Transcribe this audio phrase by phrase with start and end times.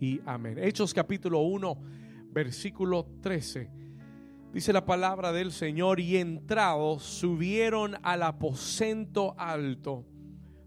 [0.00, 0.58] y amén.
[0.58, 1.78] Hechos capítulo 1,
[2.32, 3.70] versículo 13.
[4.52, 10.04] Dice la palabra del Señor, y entrados subieron al aposento alto,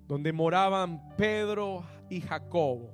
[0.08, 2.94] donde moraban Pedro y Jacobo,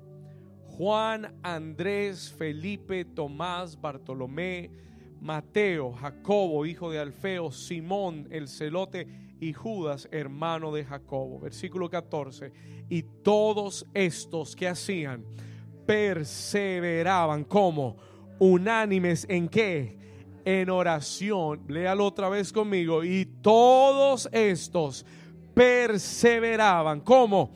[0.65, 4.71] Juan, Andrés, Felipe, Tomás, Bartolomé,
[5.19, 11.39] Mateo, Jacobo, hijo de Alfeo, Simón, el celote, y Judas, hermano de Jacobo.
[11.39, 12.51] Versículo 14.
[12.89, 15.23] Y todos estos que hacían,
[15.89, 17.97] perseveraban como
[18.37, 19.97] unánimes en qué?
[20.45, 21.61] En oración.
[21.67, 23.03] Léalo otra vez conmigo.
[23.03, 25.03] Y todos estos
[25.55, 27.53] perseveraban como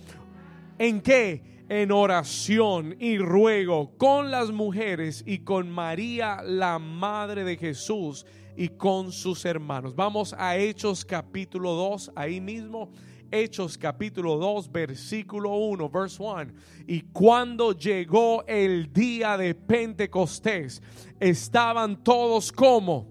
[0.80, 1.54] en qué?
[1.70, 8.70] en oración y ruego con las mujeres y con María, la madre de Jesús, y
[8.70, 9.96] con sus hermanos.
[9.96, 12.92] Vamos a Hechos capítulo 2, ahí mismo.
[13.36, 16.54] Hechos capítulo 2, versículo 1, verse 1.
[16.86, 20.84] Y cuando llegó el día de Pentecostés,
[21.20, 23.08] estaban todos como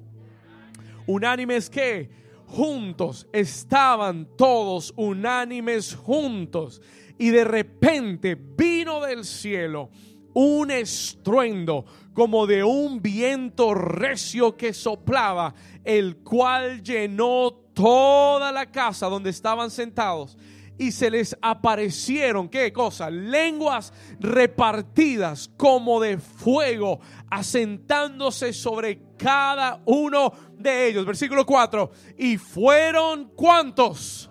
[1.09, 2.09] unánimes que
[2.47, 6.81] juntos, estaban todos unánimes juntos.
[7.19, 9.91] Y de repente vino del cielo
[10.35, 15.53] un estruendo como de un viento recio que soplaba,
[15.83, 20.37] el cual llenó toda la casa donde estaban sentados.
[20.79, 23.11] Y se les aparecieron, ¿qué cosa?
[23.11, 26.99] Lenguas repartidas como de fuego,
[27.31, 31.05] asentándose sobre cada uno de ellos.
[31.05, 31.91] Versículo 4.
[32.19, 34.31] Y fueron cuántos?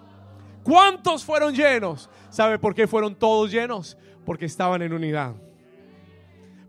[0.64, 2.10] ¿Cuántos fueron llenos?
[2.30, 3.98] ¿Sabe por qué fueron todos llenos?
[4.26, 5.36] Porque estaban en unidad.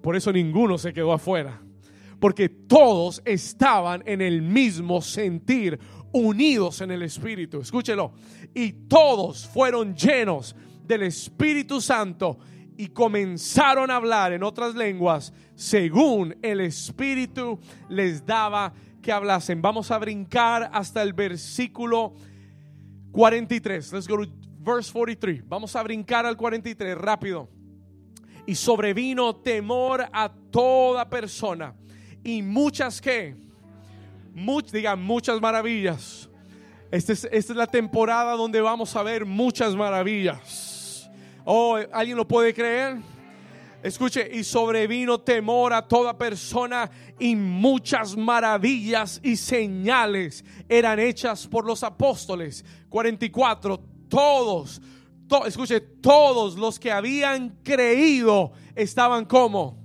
[0.03, 1.63] Por eso ninguno se quedó afuera.
[2.21, 5.79] Porque todos estaban en el mismo sentir,
[6.13, 7.61] unidos en el Espíritu.
[7.61, 8.13] Escúchelo.
[8.55, 12.39] Y todos fueron llenos del Espíritu Santo
[12.77, 19.61] y comenzaron a hablar en otras lenguas según el Espíritu les daba que hablasen.
[19.61, 22.15] Vamos a brincar hasta el versículo
[23.13, 23.93] 43.
[23.93, 25.47] Let's go to verse 43.
[25.49, 27.49] Vamos a brincar al 43 rápido
[28.47, 31.75] y sobrevino temor a toda persona
[32.25, 33.37] y muchas que,
[34.73, 36.29] digan muchas maravillas.
[36.91, 41.11] Esta es, esta es la temporada donde vamos a ver muchas maravillas.
[41.45, 42.99] Oh, ¿alguien lo puede creer?
[43.83, 46.89] Escuche, y sobrevino temor a toda persona
[47.19, 52.65] y muchas maravillas y señales eran hechas por los apóstoles.
[52.89, 54.81] 44, todos
[55.47, 59.82] escuche, todos los que habían creído estaban como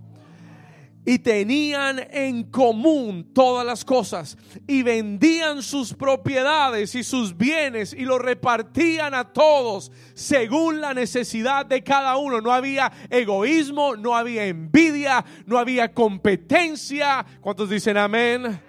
[1.07, 4.37] y tenían en común todas las cosas
[4.67, 11.65] y vendían sus propiedades y sus bienes y lo repartían a todos según la necesidad
[11.65, 12.41] de cada uno.
[12.41, 17.25] No había egoísmo, no había envidia, no había competencia.
[17.39, 18.59] ¿Cuántos dicen amén?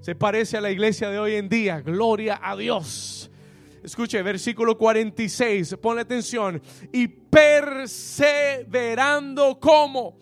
[0.00, 1.80] Se parece a la iglesia de hoy en día.
[1.80, 3.32] Gloria a Dios.
[3.82, 6.62] Escuche, versículo 46, ponle atención.
[6.92, 10.20] Y perseverando como.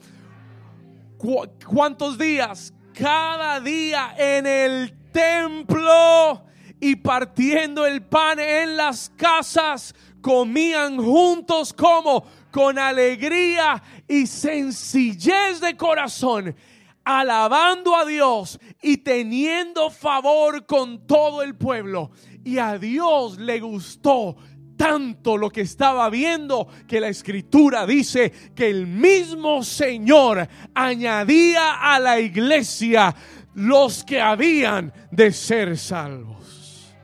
[1.67, 2.73] ¿Cuántos días?
[2.95, 6.45] Cada día en el templo
[6.81, 15.77] y partiendo el pan en las casas, comían juntos como con alegría y sencillez de
[15.77, 16.57] corazón,
[17.05, 22.13] alabando a Dios y teniendo favor con todo el pueblo.
[22.45, 24.37] Y a Dios le gustó
[24.81, 32.01] tanto lo que estaba viendo que la escritura dice que el mismo Señor añadía a
[32.01, 33.15] la iglesia
[33.53, 36.97] los que habían de ser salvos.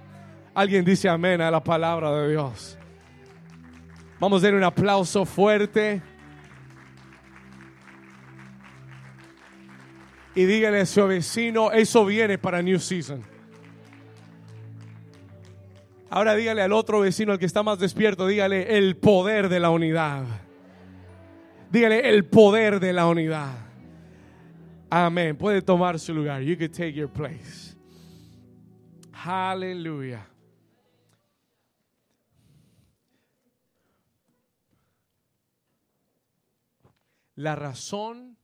[0.55, 2.79] Alguien dice amén a la palabra de Dios.
[4.19, 6.01] Vamos a dar un aplauso fuerte.
[10.35, 13.36] Y dígale a su vecino, eso viene para New Season.
[16.09, 19.71] Ahora dígale al otro vecino, al que está más despierto, dígale el poder de la
[19.71, 20.25] unidad.
[21.71, 23.67] Dígale el poder de la unidad.
[24.89, 25.37] Amén.
[25.37, 26.43] Puede tomar su lugar.
[26.43, 27.77] You can take your place.
[29.13, 30.25] Aleluya.
[37.35, 38.39] La razón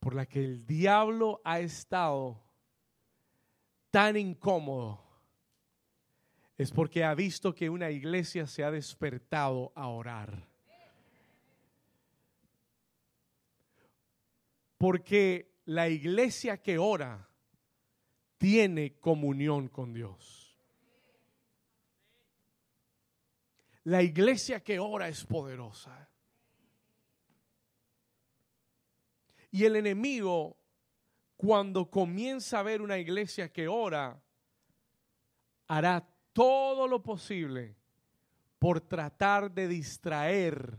[0.00, 2.42] por la que el diablo ha estado
[3.90, 5.05] tan incómodo
[6.58, 10.48] es porque ha visto que una iglesia se ha despertado a orar.
[14.78, 17.28] Porque la iglesia que ora
[18.38, 20.56] tiene comunión con Dios.
[23.84, 26.08] La iglesia que ora es poderosa.
[29.50, 30.56] Y el enemigo,
[31.36, 34.20] cuando comienza a ver una iglesia que ora,
[35.68, 37.74] hará todo lo posible
[38.58, 40.78] por tratar de distraer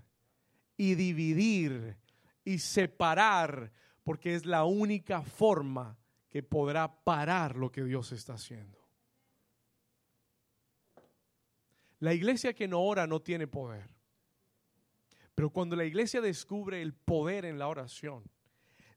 [0.77, 1.97] y dividir
[2.45, 3.71] y separar,
[4.03, 5.97] porque es la única forma
[6.29, 8.77] que podrá parar lo que Dios está haciendo.
[12.01, 13.89] La iglesia que no ora no tiene poder.
[15.33, 18.23] Pero cuando la iglesia descubre el poder en la oración,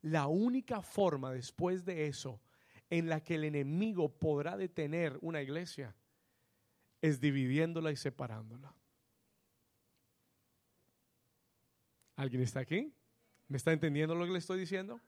[0.03, 2.39] la única forma después de eso
[2.91, 5.97] en la que el enemigo podrá detener una iglesia
[7.00, 8.75] es dividiéndola y separándola.
[12.17, 12.93] ¿Alguien está aquí?
[13.49, 15.00] ¿Me está entendiendo lo que le estoy diciendo?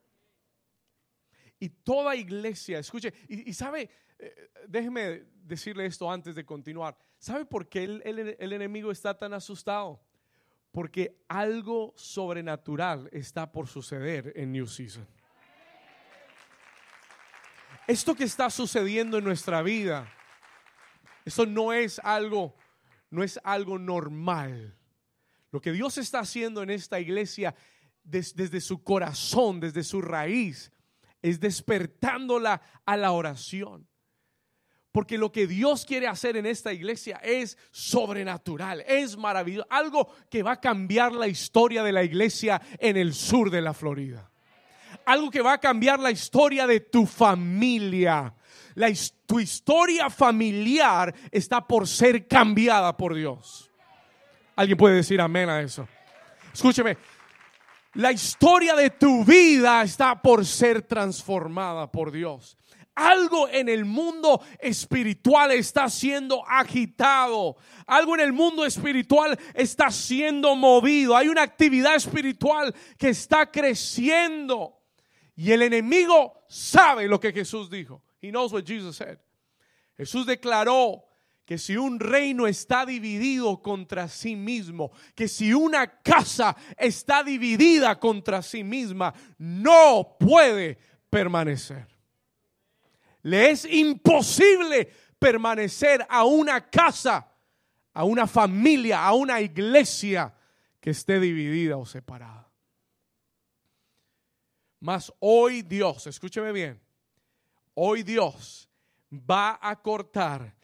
[1.60, 6.96] Y toda iglesia, escuche, y, sabe, eh, déjeme decirle esto antes de continuar.
[7.18, 8.02] ¿Sabe por qué el,
[8.38, 10.02] el enemigo está tan asustado?
[10.72, 15.06] Porque algo sobrenatural está por suceder en New Season.
[17.86, 20.10] Esto que está sucediendo en nuestra vida,
[21.24, 22.54] eso no es algo,
[23.10, 24.76] no es algo normal.
[25.50, 27.54] Lo que Dios está haciendo en esta iglesia
[28.04, 30.72] desde su corazón, desde su raíz,
[31.20, 33.86] es despertándola a la oración.
[34.90, 40.42] Porque lo que Dios quiere hacer en esta iglesia es sobrenatural, es maravilloso, algo que
[40.42, 44.30] va a cambiar la historia de la iglesia en el sur de la Florida.
[45.06, 48.34] Algo que va a cambiar la historia de tu familia.
[49.26, 53.70] Tu historia familiar está por ser cambiada por Dios.
[54.56, 55.88] Alguien puede decir amén a eso.
[56.52, 56.96] Escúcheme,
[57.94, 62.56] la historia de tu vida está por ser transformada por Dios.
[62.94, 67.56] Algo en el mundo espiritual está siendo agitado.
[67.86, 71.16] Algo en el mundo espiritual está siendo movido.
[71.16, 74.78] Hay una actividad espiritual que está creciendo.
[75.34, 78.02] Y el enemigo sabe lo que Jesús dijo.
[78.22, 79.19] He knows what Jesus said.
[79.98, 81.02] Jesús declaró
[81.44, 87.98] que si un reino está dividido contra sí mismo, que si una casa está dividida
[87.98, 90.78] contra sí misma, no puede
[91.10, 91.88] permanecer.
[93.22, 97.28] Le es imposible permanecer a una casa,
[97.92, 100.32] a una familia, a una iglesia
[100.80, 102.48] que esté dividida o separada.
[104.80, 106.80] Mas hoy Dios, escúcheme bien,
[107.74, 108.69] hoy Dios
[109.12, 110.54] va a cortar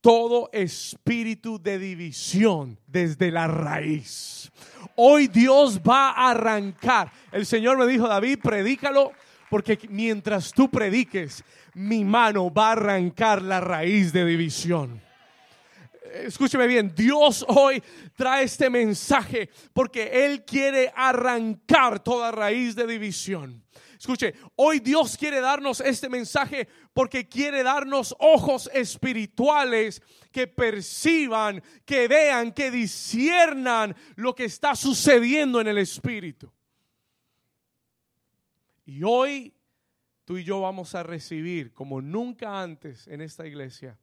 [0.00, 4.50] todo espíritu de división desde la raíz.
[4.96, 7.12] Hoy Dios va a arrancar.
[7.32, 9.12] El Señor me dijo, David, predícalo,
[9.50, 11.42] porque mientras tú prediques,
[11.74, 15.00] mi mano va a arrancar la raíz de división.
[16.14, 17.82] Escúcheme bien, Dios hoy
[18.16, 23.62] trae este mensaje porque Él quiere arrancar toda raíz de división.
[23.98, 30.00] Escuche, hoy Dios quiere darnos este mensaje porque quiere darnos ojos espirituales
[30.30, 36.52] que perciban, que vean, que disciernan lo que está sucediendo en el espíritu.
[38.86, 39.52] Y hoy
[40.24, 43.98] tú y yo vamos a recibir, como nunca antes en esta iglesia,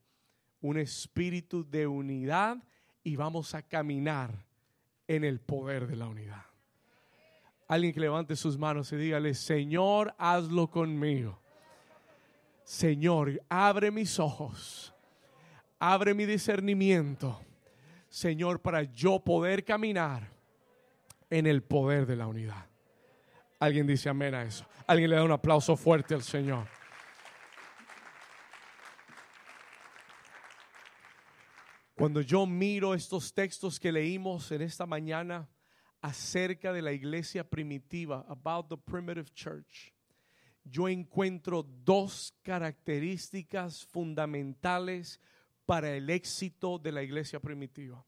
[0.59, 2.57] un espíritu de unidad
[3.01, 4.45] y vamos a caminar
[5.07, 6.54] en el poder de la unidad.
[7.67, 11.39] Alguien que levante sus manos y dígale, Señor, hazlo conmigo.
[12.63, 14.93] Señor, abre mis ojos,
[15.79, 17.39] abre mi discernimiento,
[18.09, 20.29] Señor, para yo poder caminar
[21.29, 22.65] en el poder de la unidad.
[23.59, 24.65] Alguien dice amén a eso.
[24.87, 26.67] Alguien le da un aplauso fuerte al Señor.
[31.95, 35.47] Cuando yo miro estos textos que leímos en esta mañana,
[36.05, 39.91] acerca de la iglesia primitiva, about the primitive church,
[40.63, 45.19] yo encuentro dos características fundamentales
[45.65, 48.05] para el éxito de la iglesia primitiva.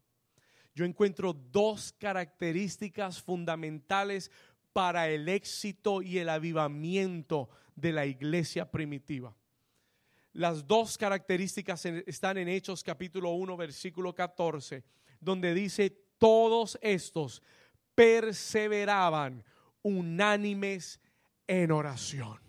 [0.75, 4.29] Yo encuentro dos características fundamentales
[4.73, 9.35] para el éxito y el avivamiento de la iglesia primitiva.
[10.33, 14.83] Las dos características están en Hechos capítulo 1 versículo 14,
[15.19, 15.89] donde dice,
[16.19, 17.41] todos estos
[17.97, 19.43] perseveraban
[19.81, 21.01] unánimes
[21.47, 22.39] en oración.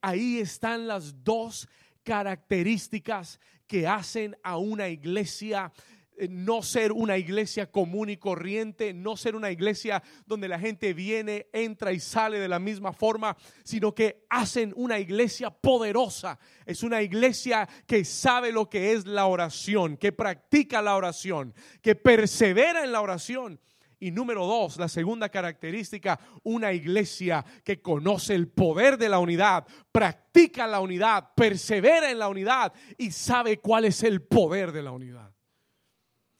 [0.00, 1.68] Ahí están las dos
[2.02, 3.38] características
[3.68, 5.72] que hacen a una iglesia
[6.16, 10.92] eh, no ser una iglesia común y corriente, no ser una iglesia donde la gente
[10.92, 16.38] viene, entra y sale de la misma forma, sino que hacen una iglesia poderosa.
[16.66, 21.94] Es una iglesia que sabe lo que es la oración, que practica la oración, que
[21.94, 23.60] persevera en la oración
[24.04, 29.66] Y número dos, la segunda característica, una iglesia que conoce el poder de la unidad,
[29.90, 34.90] practica la unidad, persevera en la unidad y sabe cuál es el poder de la
[34.90, 35.32] unidad.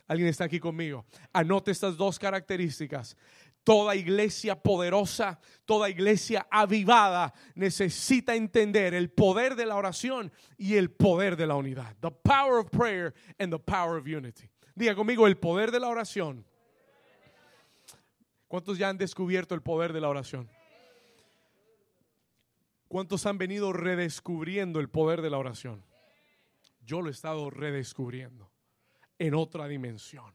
[0.07, 1.07] ¿Alguien está aquí conmigo?
[1.33, 3.17] Anote estas dos características.
[3.63, 10.91] Toda iglesia poderosa, toda iglesia avivada necesita entender el poder de la oración y el
[10.91, 11.97] poder de la unidad.
[12.03, 14.51] The power of prayer and the power of unity.
[14.75, 16.45] Diga conmigo el poder de la oración.
[18.49, 20.51] ¿Cuántos ya han descubierto el poder de la oración?
[22.89, 25.85] ¿Cuántos han venido redescubriendo el poder de la oración?
[26.85, 28.53] Yo lo he estado redescubriendo
[29.19, 30.35] en otra dimensión.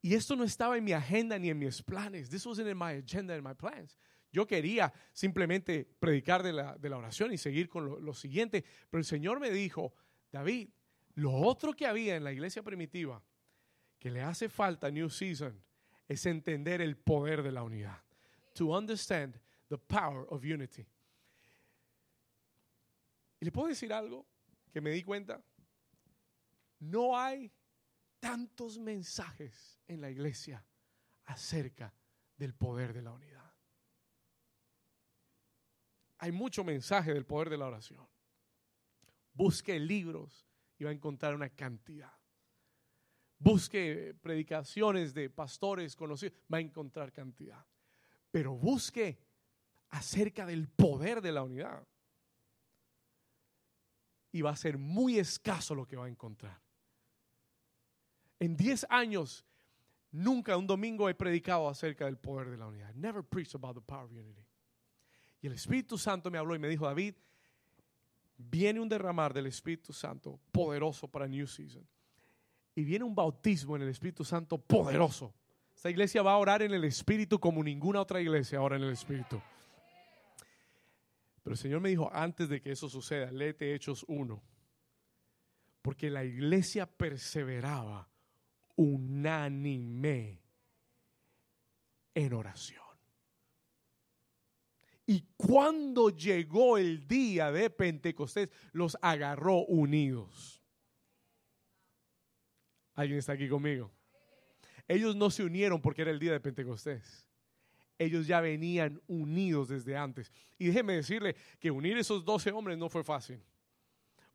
[0.00, 2.30] Y esto no estaba en mi agenda ni en mis planes.
[2.30, 3.98] This wasn't in my agenda and my plans.
[4.30, 8.64] Yo quería simplemente predicar de la, de la oración y seguir con lo, lo, siguiente.
[8.88, 9.94] Pero el Señor me dijo,
[10.30, 10.68] David,
[11.14, 13.22] lo otro que había en la iglesia primitiva,
[13.98, 15.60] que le hace falta New Season,
[16.08, 18.02] es entender el poder de la unidad.
[18.54, 19.38] To understand
[19.68, 20.86] the power of unity.
[23.40, 24.26] Y le puedo decir algo
[24.72, 25.40] que me di cuenta.
[26.80, 27.52] No hay
[28.18, 30.64] tantos mensajes en la iglesia
[31.26, 31.92] acerca
[32.36, 33.52] del poder de la unidad.
[36.18, 38.08] Hay mucho mensaje del poder de la oración.
[39.34, 40.48] Busque libros
[40.78, 42.17] y va a encontrar una cantidad.
[43.38, 47.64] Busque predicaciones de pastores conocidos, va a encontrar cantidad.
[48.30, 49.18] Pero busque
[49.90, 51.86] acerca del poder de la unidad.
[54.32, 56.60] Y va a ser muy escaso lo que va a encontrar.
[58.40, 59.44] En 10 años,
[60.10, 62.92] nunca un domingo he predicado acerca del poder de la unidad.
[62.94, 64.44] Never preached about the power of unity.
[65.40, 67.14] Y el Espíritu Santo me habló y me dijo, David,
[68.36, 71.86] viene un derramar del Espíritu Santo poderoso para New Season.
[72.78, 75.34] Y viene un bautismo en el Espíritu Santo poderoso.
[75.74, 78.92] Esta iglesia va a orar en el Espíritu como ninguna otra iglesia ora en el
[78.92, 79.42] Espíritu.
[81.42, 84.40] Pero el Señor me dijo, antes de que eso suceda, léete Hechos 1.
[85.82, 88.08] Porque la iglesia perseveraba
[88.76, 90.40] unánime
[92.14, 92.84] en oración.
[95.04, 100.57] Y cuando llegó el día de Pentecostés, los agarró unidos.
[102.98, 103.92] ¿Alguien está aquí conmigo?
[104.88, 107.28] Ellos no se unieron porque era el día de Pentecostés.
[107.96, 110.32] Ellos ya venían unidos desde antes.
[110.58, 113.40] Y déjeme decirle que unir esos doce hombres no fue fácil.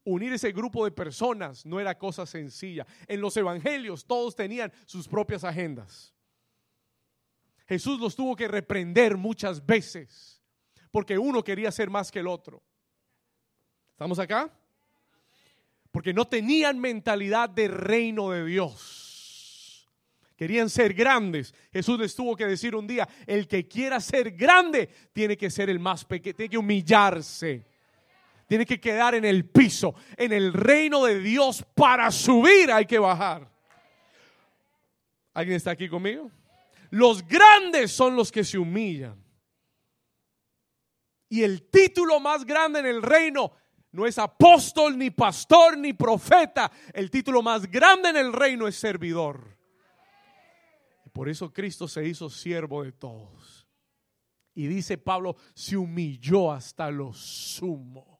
[0.06, 2.88] Unir ese grupo de personas no era cosa sencilla.
[3.06, 6.14] En los evangelios todos tenían sus propias agendas.
[7.68, 10.42] Jesús los tuvo que reprender muchas veces
[10.90, 12.64] porque uno quería ser más que el otro.
[13.92, 14.58] ¿Estamos acá?
[15.94, 19.88] Porque no tenían mentalidad de reino de Dios.
[20.36, 21.54] Querían ser grandes.
[21.72, 25.70] Jesús les tuvo que decir un día, el que quiera ser grande tiene que ser
[25.70, 27.74] el más pequeño, tiene que humillarse
[28.46, 29.96] tiene que quedar en el piso.
[30.16, 33.50] En el reino de Dios para subir hay que bajar.
[35.34, 36.30] ¿Alguien está aquí conmigo?
[36.92, 39.16] Los grandes son los que se humillan.
[41.30, 43.54] Y el título más grande en el reino
[43.94, 46.70] no es apóstol, ni pastor, ni profeta.
[46.94, 49.58] El título más grande en el reino es servidor.
[51.14, 53.68] Por eso Cristo se hizo siervo de todos.
[54.56, 58.14] Y dice Pablo, se humilló hasta lo sumo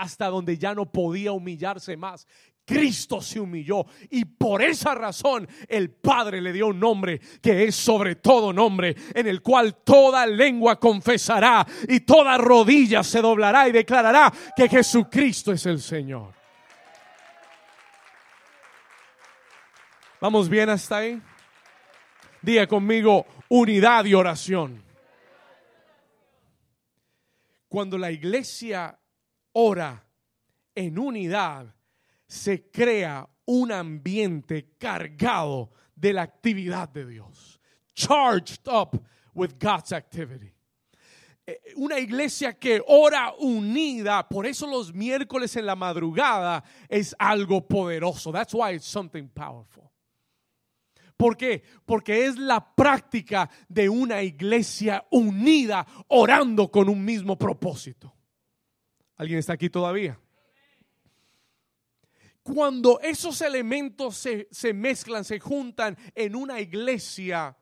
[0.00, 2.26] hasta donde ya no podía humillarse más.
[2.70, 7.74] Cristo se humilló y por esa razón el Padre le dio un nombre que es
[7.74, 13.72] sobre todo nombre, en el cual toda lengua confesará y toda rodilla se doblará y
[13.72, 16.32] declarará que Jesucristo es el Señor.
[20.20, 21.20] ¿Vamos bien hasta ahí?
[22.40, 24.80] Diga conmigo unidad y oración.
[27.68, 28.96] Cuando la iglesia
[29.54, 30.04] ora
[30.72, 31.74] en unidad,
[32.30, 37.60] se crea un ambiente cargado de la actividad de Dios.
[37.92, 39.02] Charged up
[39.34, 40.54] with God's activity.
[41.44, 47.66] Eh, una iglesia que ora unida, por eso los miércoles en la madrugada es algo
[47.66, 48.30] poderoso.
[48.30, 49.90] That's why it's something powerful.
[51.16, 51.64] ¿Por qué?
[51.84, 58.14] Porque es la práctica de una iglesia unida orando con un mismo propósito.
[59.16, 60.18] ¿Alguien está aquí todavía?
[62.42, 67.56] Cuando esos elementos se, mezclan, se juntan en una iglesia,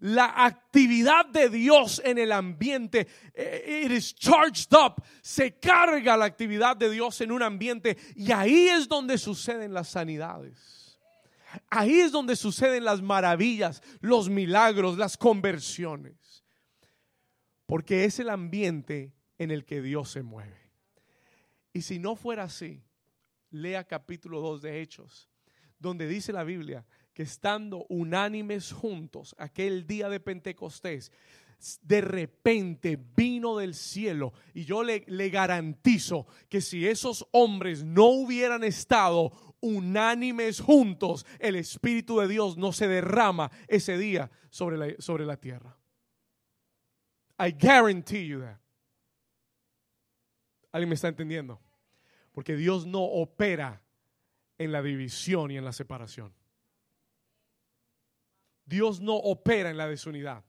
[0.00, 6.26] la actividad de Dios en el ambiente, eh, it is charged up, se carga la
[6.26, 10.98] actividad de Dios en un ambiente y ahí es donde suceden las sanidades.
[11.68, 16.44] Ahí es donde suceden las maravillas, los milagros, las conversiones.
[17.66, 20.70] Porque es el ambiente en el que Dios se mueve.
[21.72, 22.82] Y si no fuera así,
[23.50, 25.28] lea capítulo 2 de Hechos,
[25.78, 31.12] donde dice la Biblia que estando unánimes juntos aquel día de Pentecostés,
[31.82, 38.06] de repente vino del cielo y yo le, le, garantizo que si esos hombres no
[38.06, 39.30] hubieran estado
[39.60, 45.36] unánimes juntos, el Espíritu de Dios no se derrama ese día sobre la, sobre la
[45.36, 45.76] tierra.
[47.38, 48.58] I guarantee you that.
[50.72, 51.60] ¿Alguien me está entendiendo?
[52.40, 53.82] Porque Dios no opera
[54.56, 56.34] en la división y en la separación.
[58.64, 60.42] Dios no opera en la desunidad.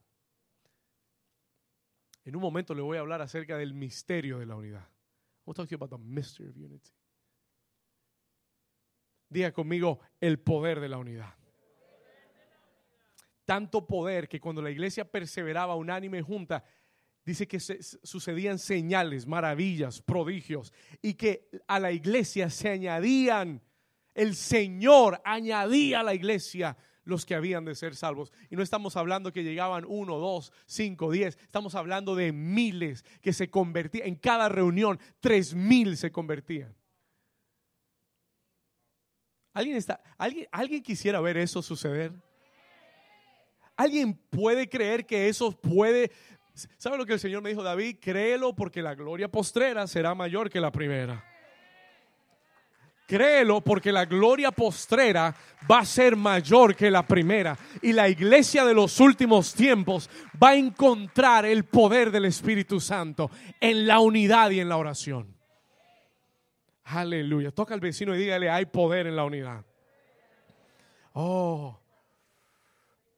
[2.24, 4.88] En un momento le voy a hablar acerca del misterio de la unidad.
[5.44, 6.92] Vamos a you about the mystery of unity.
[9.28, 11.34] Diga conmigo el poder de la unidad.
[13.44, 16.64] Tanto poder que cuando la iglesia perseveraba unánime junta,
[17.24, 23.62] dice que se, sucedían señales, maravillas, prodigios, y que a la iglesia se añadían,
[24.14, 28.32] el Señor añadía a la iglesia los que habían de ser salvos.
[28.50, 31.36] Y no estamos hablando que llegaban uno, dos, cinco, diez.
[31.42, 34.06] Estamos hablando de miles que se convertían.
[34.06, 36.74] En cada reunión, tres mil se convertían.
[39.54, 42.12] ¿Alguien, está, ¿alguien, ¿Alguien quisiera ver eso suceder?
[43.76, 46.10] ¿Alguien puede creer que eso puede...
[46.54, 47.96] ¿Sabe lo que el Señor me dijo, David?
[48.00, 51.24] Créelo porque la gloria postrera será mayor que la primera.
[53.06, 55.34] Créelo porque la gloria postrera
[55.70, 57.58] va a ser mayor que la primera.
[57.82, 60.08] Y la iglesia de los últimos tiempos
[60.42, 63.30] va a encontrar el poder del Espíritu Santo
[63.60, 65.36] en la unidad y en la oración.
[66.84, 67.50] Aleluya.
[67.50, 69.64] Toca al vecino y dígale, hay poder en la unidad.
[71.14, 71.78] Oh,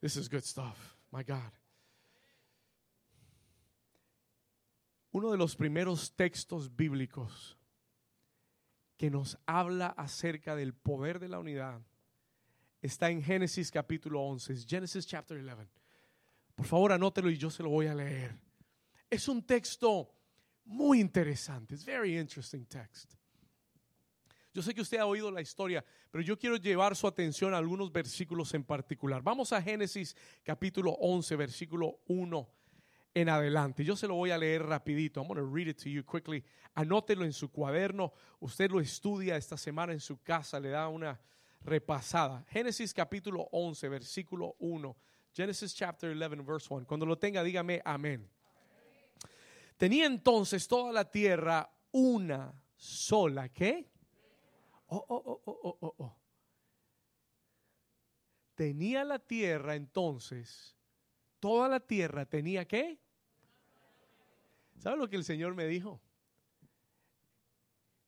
[0.00, 0.97] this is good stuff.
[1.12, 1.53] My God.
[5.14, 7.56] Uno de los primeros textos bíblicos
[8.97, 11.80] que nos habla acerca del poder de la unidad
[12.82, 15.69] está en Génesis capítulo 11, Genesis chapter 11.
[16.56, 18.36] Por favor, anótelo y yo se lo voy a leer.
[19.08, 20.10] Es un texto
[20.65, 21.76] muy interesante.
[21.76, 23.15] Es very interesting text.
[24.52, 27.58] Yo sé que usted ha oído la historia, pero yo quiero llevar su atención a
[27.58, 29.23] algunos versículos en particular.
[29.23, 32.64] Vamos a Génesis capítulo 11, versículo 1
[33.15, 33.85] en adelante.
[33.85, 35.21] Yo se lo voy a leer rapidito.
[35.21, 36.45] I'm going to read it to you quickly.
[36.75, 38.13] Anótelo en su cuaderno.
[38.41, 41.19] Usted lo estudia esta semana en su casa, le da una
[41.65, 42.45] repasada.
[42.49, 44.97] Génesis capítulo 11, versículo 1.
[45.33, 46.87] Genesis chapter 11, verse 1.
[46.87, 48.29] Cuando lo tenga, dígame amén.
[49.77, 53.91] Tenía entonces toda la tierra una sola, ¿qué?
[54.87, 55.95] Oh, oh, oh, oh, oh, oh.
[55.99, 56.17] oh.
[58.55, 60.77] Tenía la tierra entonces,
[61.41, 63.03] toda la tierra tenía qué?
[64.78, 66.00] ¿Sabe lo que el Señor me dijo?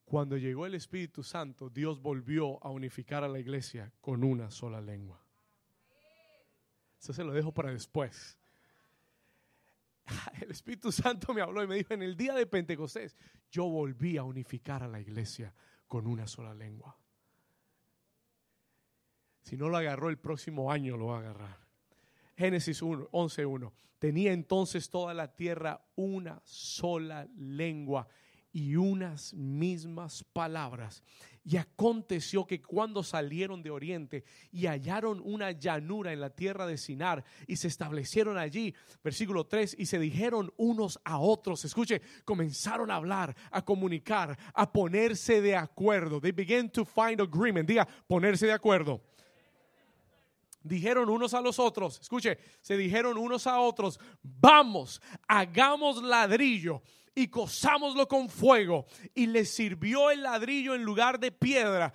[0.05, 4.81] Cuando llegó el Espíritu Santo, Dios volvió a unificar a la iglesia con una sola
[4.81, 5.21] lengua.
[7.01, 8.39] Eso se lo dejo para después.
[10.41, 13.17] El Espíritu Santo me habló y me dijo, en el día de Pentecostés,
[13.51, 15.53] yo volví a unificar a la iglesia
[15.87, 16.97] con una sola lengua.
[19.43, 21.66] Si no lo agarró el próximo año, lo va a agarrar.
[22.37, 23.73] Génesis 1, 11.1.
[23.99, 28.07] Tenía entonces toda la tierra una sola lengua
[28.53, 31.03] y unas mismas palabras.
[31.45, 36.77] Y aconteció que cuando salieron de Oriente y hallaron una llanura en la tierra de
[36.77, 42.91] Sinar y se establecieron allí, versículo 3, y se dijeron unos a otros, escuche, comenzaron
[42.91, 46.21] a hablar, a comunicar, a ponerse de acuerdo.
[46.21, 47.69] They began to find agreement.
[47.69, 49.03] Diga, ponerse de acuerdo
[50.67, 56.83] dijeron unos a los otros, escuche, se dijeron unos a otros, vamos, hagamos ladrillo
[57.17, 58.87] y cosámoslo con fuego.
[59.15, 61.93] Y les sirvió el ladrillo en lugar de piedra.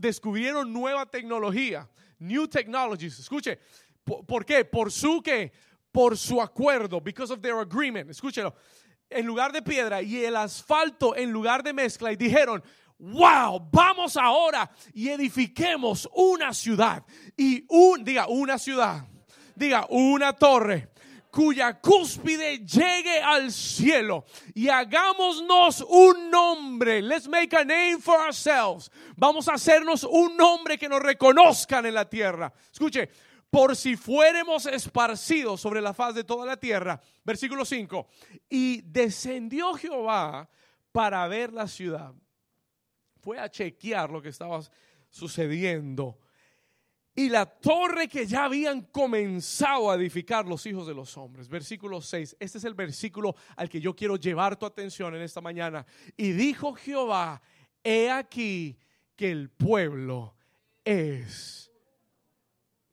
[0.00, 3.20] Descubrieron nueva tecnología, new technologies.
[3.20, 3.58] Escuche,
[4.04, 4.64] ¿por, qué?
[4.64, 5.52] Por su qué?
[5.92, 8.10] Por su acuerdo, because of their agreement.
[8.10, 8.54] Escúchelo.
[9.08, 12.12] En lugar de piedra y el asfalto en lugar de mezcla.
[12.12, 12.62] Y dijeron,
[13.00, 17.04] wow, vamos ahora y edifiquemos una ciudad.
[17.36, 19.06] Y un, diga, una ciudad.
[19.54, 20.90] Diga, una torre
[21.30, 27.00] cuya cúspide llegue al cielo y hagámonos un nombre.
[27.00, 28.90] Let's make a name for ourselves.
[29.16, 32.52] Vamos a hacernos un nombre que nos reconozcan en la tierra.
[32.72, 33.08] Escuche,
[33.48, 37.00] por si fuéramos esparcidos sobre la faz de toda la tierra.
[37.24, 38.06] Versículo 5.
[38.48, 40.48] Y descendió Jehová
[40.92, 42.12] para ver la ciudad
[43.20, 44.60] fue a chequear lo que estaba
[45.08, 46.18] sucediendo.
[47.12, 51.48] y la torre que ya habían comenzado a edificar los hijos de los hombres.
[51.48, 52.36] Versículo 6.
[52.38, 55.84] Este es el versículo al que yo quiero llevar tu atención en esta mañana.
[56.16, 57.42] Y dijo Jehová,
[57.82, 58.78] he aquí
[59.16, 60.34] que el pueblo
[60.84, 61.70] es.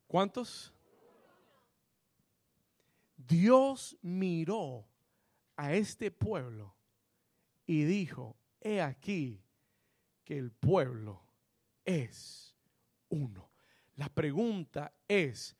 [0.08, 0.74] ¿Cuántos?
[3.16, 4.88] Dios miró
[5.56, 6.76] a este pueblo
[7.66, 9.44] y dijo, he aquí
[10.28, 11.22] que el pueblo
[11.86, 12.54] es
[13.08, 13.50] uno.
[13.96, 15.56] La pregunta es,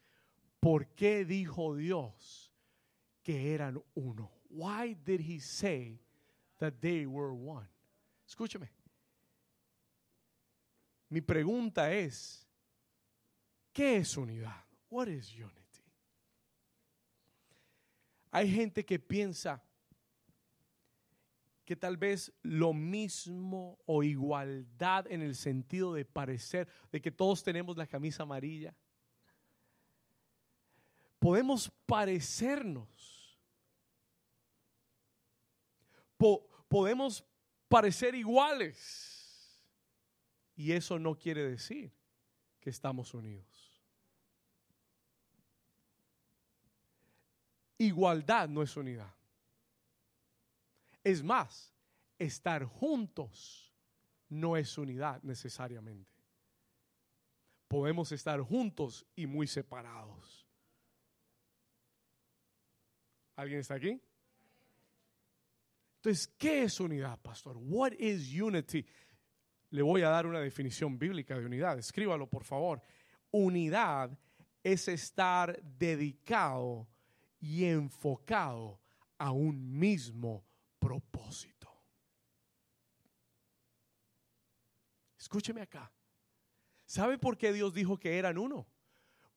[0.60, 2.52] ¿por qué dijo Dios
[3.24, 4.30] que eran uno?
[4.50, 6.02] Why did he say
[6.58, 7.70] that they were one?
[8.28, 8.70] Escúchame.
[11.08, 12.46] Mi pregunta es,
[13.72, 14.66] ¿qué es unidad?
[14.90, 15.86] What is unity?
[18.32, 19.64] Hay gente que piensa
[21.68, 27.44] que tal vez lo mismo o igualdad en el sentido de parecer, de que todos
[27.44, 28.74] tenemos la camisa amarilla.
[31.20, 32.88] Podemos parecernos.
[36.70, 37.26] podemos
[37.68, 39.62] parecer iguales.
[40.56, 41.92] Y eso no quiere decir
[42.62, 43.84] que estamos unidos.
[47.78, 49.17] Igualdad no es unidad.
[51.08, 51.74] Es más,
[52.20, 53.74] estar juntos
[54.28, 56.12] no es unidad necesariamente.
[57.70, 60.46] Podemos estar juntos y muy separados.
[63.38, 64.02] ¿Alguien está aquí?
[65.96, 67.56] Entonces, ¿qué es unidad, pastor?
[67.56, 68.86] What is unity?
[69.70, 71.80] Le voy a dar una definición bíblica de unidad.
[71.80, 72.82] Escríbalo, por favor.
[73.32, 74.12] Unidad
[74.62, 76.86] es estar dedicado
[77.40, 78.82] y enfocado
[79.18, 80.44] a un mismo
[80.88, 81.70] propósito.
[85.28, 85.92] Escúcheme acá.
[86.86, 88.66] ¿Sabe por qué Dios dijo que eran uno?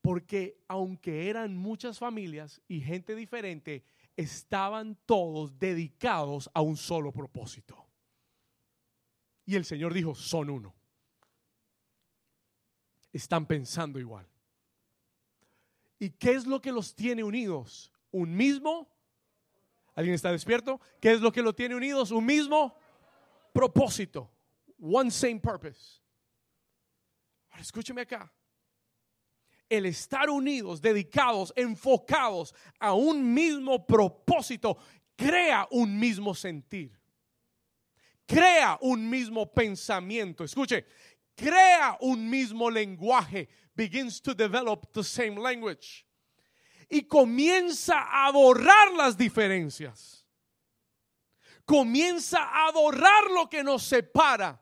[0.00, 3.82] Porque aunque eran muchas familias y gente diferente,
[4.16, 7.88] estaban todos dedicados a un solo propósito.
[9.44, 10.76] Y el Señor dijo, son uno.
[13.12, 14.28] Están pensando igual.
[15.98, 17.92] ¿Y qué es lo que los tiene unidos?
[18.12, 18.88] Un mismo
[19.96, 20.80] ¿Alguien está despierto?
[21.00, 22.12] ¿Qué es lo que lo tiene unidos?
[22.12, 22.78] Un mismo
[23.52, 24.30] propósito.
[24.80, 26.00] One same purpose.
[27.52, 28.30] Ahora escúcheme acá.
[29.68, 34.78] El estar unidos, dedicados, enfocados a un mismo propósito,
[35.16, 36.90] crea un mismo sentir.
[38.26, 40.44] Crea un mismo pensamiento.
[40.44, 40.84] Escuche,
[41.36, 43.48] crea un mismo lenguaje.
[43.76, 46.04] Begins to develop the same language
[46.90, 50.26] y comienza a borrar las diferencias.
[51.64, 54.60] Comienza a borrar lo que nos separa,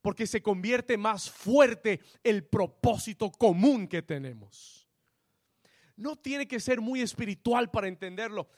[0.00, 4.88] porque se convierte más fuerte el propósito común que tenemos.
[5.96, 8.48] No tiene que ser muy espiritual para entenderlo.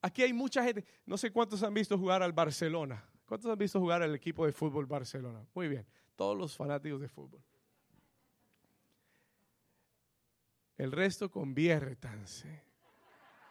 [0.00, 3.04] Aquí hay mucha gente, no sé cuántos han visto jugar al Barcelona.
[3.26, 5.46] ¿Cuántos han visto jugar al equipo de fútbol Barcelona?
[5.54, 7.42] Muy bien, todos los fanáticos de fútbol.
[10.76, 12.62] El resto conviértanse.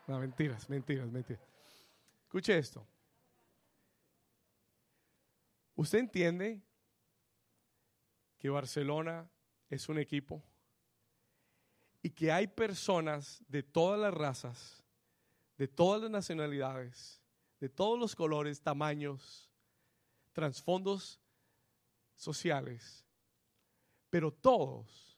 [0.08, 1.42] No, mentiras, mentiras, mentiras.
[2.26, 2.86] Escuche esto.
[5.82, 6.62] ¿Usted entiende
[8.38, 9.28] que Barcelona
[9.68, 10.44] es un equipo
[12.04, 14.84] y que hay personas de todas las razas,
[15.58, 17.20] de todas las nacionalidades,
[17.60, 19.50] de todos los colores, tamaños,
[20.34, 21.20] trasfondos
[22.14, 23.04] sociales,
[24.12, 25.18] pero todos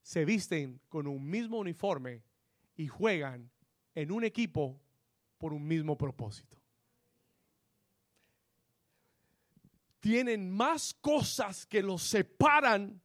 [0.00, 2.24] se visten con un mismo uniforme
[2.74, 3.50] y juegan
[3.94, 4.80] en un equipo
[5.36, 6.59] por un mismo propósito.
[10.00, 13.00] Tienen más cosas que los separan.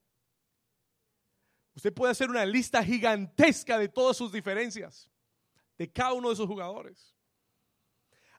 [1.76, 5.10] Usted puede hacer una lista gigantesca de todas sus diferencias,
[5.78, 7.14] de cada uno de esos jugadores.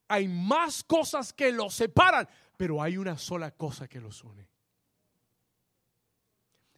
[0.09, 4.49] Hay más cosas que los separan, pero hay una sola cosa que los une.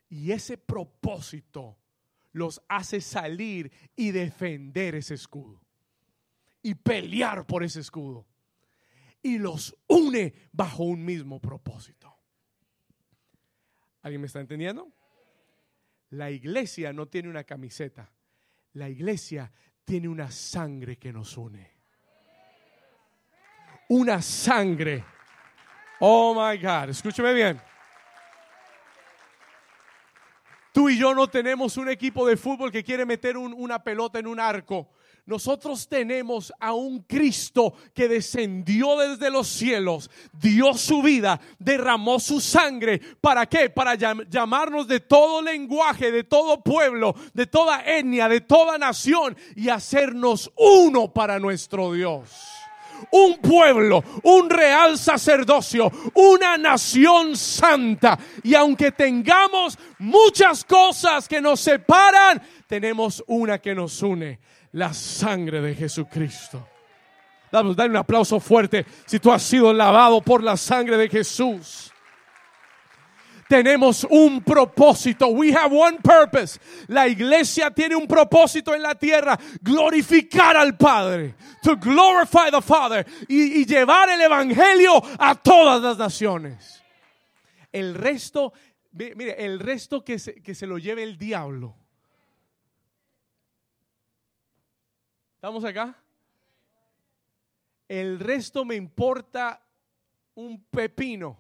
[0.08, 1.78] Y ese propósito
[2.32, 5.60] los hace salir y defender ese escudo.
[6.62, 8.26] Y pelear por ese escudo.
[9.22, 12.14] Y los une bajo un mismo propósito.
[14.02, 14.92] ¿Alguien me está entendiendo?
[16.11, 18.11] La iglesia no tiene una camiseta.
[18.74, 19.52] La iglesia
[19.85, 21.78] tiene una sangre que nos une.
[23.88, 25.04] Una sangre.
[26.00, 27.61] Oh my God, escúcheme bien.
[30.72, 34.26] Tú y yo no tenemos un equipo de fútbol que quiere meter una pelota en
[34.26, 34.90] un arco.
[35.28, 42.40] Nosotros tenemos a un Cristo que descendió desde los cielos, dio su vida, derramó su
[42.40, 42.98] sangre.
[43.20, 43.68] ¿Para qué?
[43.68, 49.68] Para llamarnos de todo lenguaje, de todo pueblo, de toda etnia, de toda nación y
[49.68, 52.30] hacernos uno para nuestro Dios
[53.12, 58.18] un pueblo, un real sacerdocio, una nación santa.
[58.42, 64.40] Y aunque tengamos muchas cosas que nos separan, tenemos una que nos une,
[64.78, 66.66] la sangre de Jesucristo.
[67.50, 71.92] Dale, un aplauso fuerte si tú has sido lavado por la sangre de Jesús.
[73.48, 75.28] Tenemos un propósito.
[75.28, 76.60] We have one purpose.
[76.88, 79.38] La iglesia tiene un propósito en la tierra.
[79.62, 81.34] Glorificar al Padre.
[81.62, 83.06] To glorify the Father.
[83.26, 86.84] Y, llevar el Evangelio a todas las naciones.
[87.72, 88.52] El resto,
[88.92, 91.74] mire, el resto que que se lo lleve el diablo.
[95.38, 95.96] ¿Estamos acá?
[97.87, 99.64] El resto me importa
[100.35, 101.38] un pepino.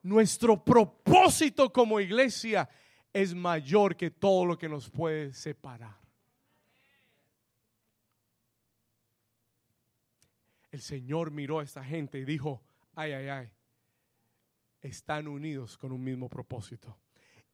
[0.00, 2.70] Nuestro propósito como iglesia
[3.12, 6.00] es mayor que todo lo que nos puede separar.
[10.70, 12.62] El Señor miró a esta gente y dijo,
[12.94, 13.50] ay, ay, ay,
[14.80, 16.96] están unidos con un mismo propósito.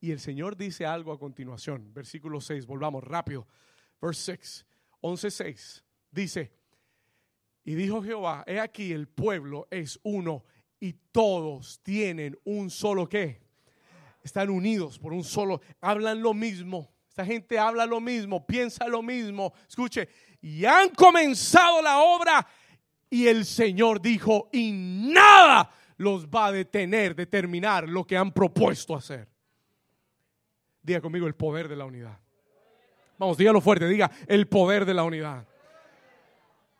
[0.06, 3.44] Y el Señor dice algo a continuación, versículo 6, volvamos rápido,
[4.00, 4.66] verse 6,
[5.00, 6.52] 11, 6, dice,
[7.64, 10.44] y dijo Jehová, he aquí el pueblo es uno
[10.78, 13.40] y todos tienen un solo qué.
[14.22, 16.94] Están unidos por un solo, hablan lo mismo.
[17.08, 19.54] Esta gente habla lo mismo, piensa lo mismo.
[19.68, 20.08] Escuche,
[20.40, 22.46] y han comenzado la obra
[23.10, 28.94] y el Señor dijo, y nada los va a detener, determinar lo que han propuesto
[28.94, 29.34] hacer.
[30.86, 32.16] Diga conmigo el poder de la unidad.
[33.18, 35.44] Vamos, dígalo fuerte, diga el poder de la unidad.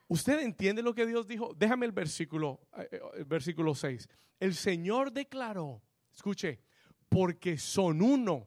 [0.07, 1.53] ¿Usted entiende lo que Dios dijo?
[1.59, 4.09] Déjame el versículo, eh, eh, el versículo 6.
[4.39, 5.83] El Señor declaró,
[6.15, 6.61] escuche,
[7.09, 8.47] porque son uno,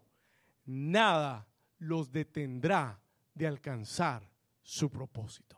[0.64, 1.46] nada
[1.80, 2.98] los detendrá
[3.34, 5.58] de alcanzar su propósito.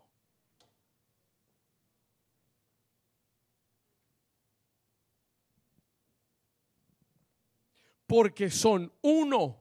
[8.07, 9.60] Porque son uno,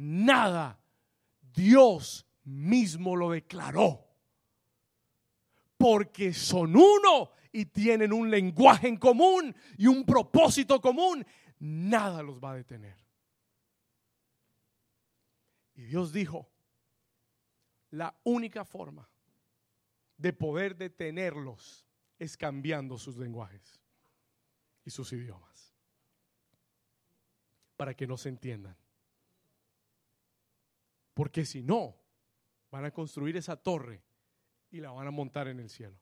[0.00, 0.80] nada,
[1.40, 4.08] Dios mismo lo declaró
[5.76, 11.24] porque son uno y tienen un lenguaje en común y un propósito común,
[11.58, 12.96] nada los va a detener.
[15.74, 16.50] Y Dios dijo,
[17.90, 19.08] la única forma
[20.16, 21.86] de poder detenerlos
[22.18, 23.80] es cambiando sus lenguajes
[24.84, 25.74] y sus idiomas
[27.76, 28.76] para que no se entiendan.
[31.20, 31.98] Porque si no,
[32.70, 34.02] van a construir esa torre
[34.70, 36.00] y la van a montar en el cielo.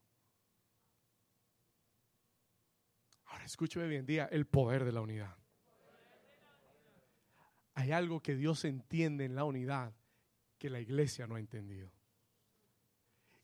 [3.25, 5.37] Ahora escúcheme bien, día el poder de la unidad.
[7.75, 9.93] Hay algo que Dios entiende en la unidad
[10.57, 11.91] que la iglesia no ha entendido.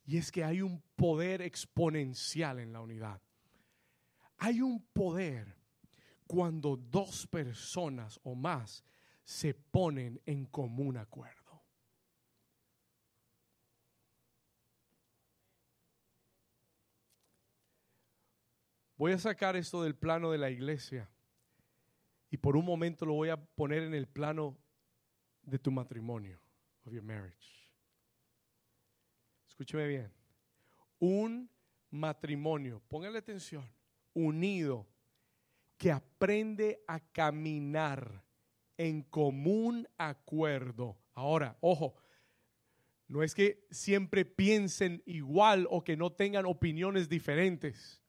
[0.04, 3.20] Y es que hay un poder exponencial en la unidad.
[4.38, 5.56] Hay un poder
[6.28, 8.84] cuando dos personas o más
[9.24, 11.43] se ponen en común acuerdo.
[18.96, 21.08] Voy a sacar esto del plano de la iglesia
[22.30, 24.56] y por un momento lo voy a poner en el plano
[25.42, 26.40] de tu matrimonio,
[26.84, 27.70] of your marriage.
[29.48, 30.12] Escúcheme bien.
[30.98, 31.50] Un
[31.90, 33.68] matrimonio, póngale atención,
[34.14, 34.86] unido,
[35.76, 38.24] que aprende a caminar
[38.76, 40.96] en común acuerdo.
[41.14, 41.94] Ahora, ojo,
[43.06, 48.03] no es que siempre piensen igual o que no tengan opiniones diferentes.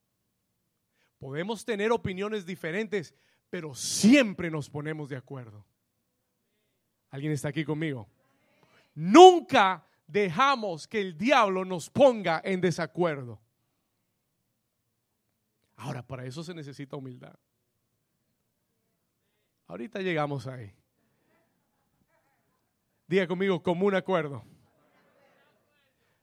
[1.26, 3.12] Podemos tener opiniones diferentes,
[3.50, 5.66] pero siempre nos ponemos de acuerdo.
[7.10, 8.08] ¿Alguien está aquí conmigo?
[8.94, 13.42] Nunca dejamos que el diablo nos ponga en desacuerdo.
[15.78, 17.34] Ahora, para eso se necesita humildad.
[19.66, 20.72] Ahorita llegamos ahí.
[23.08, 24.44] Diga conmigo, común acuerdo.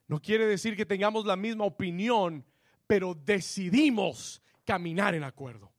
[0.07, 2.47] No quiere decir que tengamos la misma opinión,
[2.87, 5.73] pero decidimos caminar en acuerdo.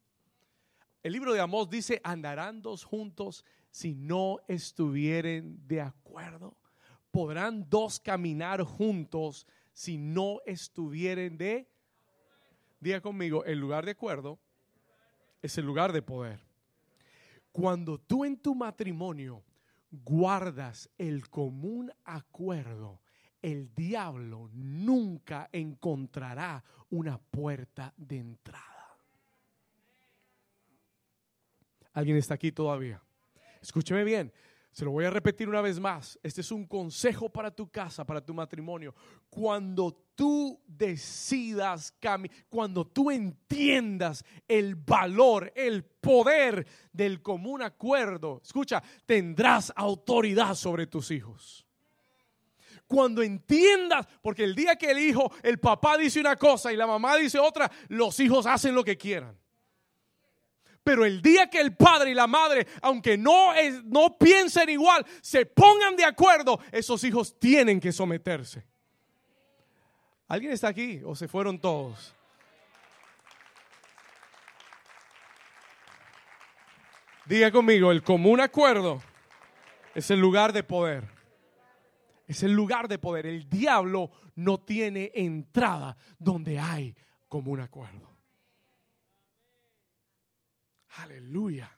[1.01, 6.55] El libro de Amós dice, andarán dos juntos si no estuvieren de acuerdo.
[7.11, 11.69] Podrán dos caminar juntos si no estuvieren de...
[12.79, 14.39] Diga conmigo, el lugar de acuerdo
[15.41, 16.39] es el lugar de poder.
[17.51, 19.43] Cuando tú en tu matrimonio
[19.91, 23.01] guardas el común acuerdo,
[23.41, 28.72] el diablo nunca encontrará una puerta de entrada.
[31.93, 33.01] ¿Alguien está aquí todavía?
[33.61, 34.33] Escúcheme bien.
[34.73, 36.19] Se lo voy a repetir una vez más.
[36.23, 38.95] Este es un consejo para tu casa, para tu matrimonio.
[39.29, 41.95] Cuando tú decidas
[42.49, 51.11] cuando tú entiendas el valor, el poder del común acuerdo, escucha, tendrás autoridad sobre tus
[51.11, 51.67] hijos.
[52.87, 56.87] Cuando entiendas, porque el día que el hijo, el papá dice una cosa y la
[56.87, 59.37] mamá dice otra, los hijos hacen lo que quieran.
[60.83, 63.53] Pero el día que el padre y la madre, aunque no,
[63.85, 68.65] no piensen igual, se pongan de acuerdo, esos hijos tienen que someterse.
[70.27, 72.13] ¿Alguien está aquí o se fueron todos?
[77.25, 79.01] Diga conmigo, el común acuerdo
[79.95, 81.07] es el lugar de poder.
[82.27, 83.25] Es el lugar de poder.
[83.25, 86.95] El diablo no tiene entrada donde hay
[87.29, 88.12] común acuerdo.
[90.97, 91.71] Aleluya.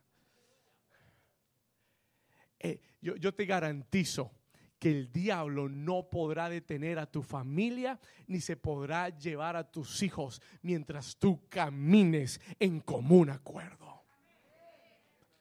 [2.59, 4.31] Eh, yo, yo te garantizo
[4.79, 10.03] que el diablo no podrá detener a tu familia ni se podrá llevar a tus
[10.03, 14.03] hijos mientras tú camines en común acuerdo.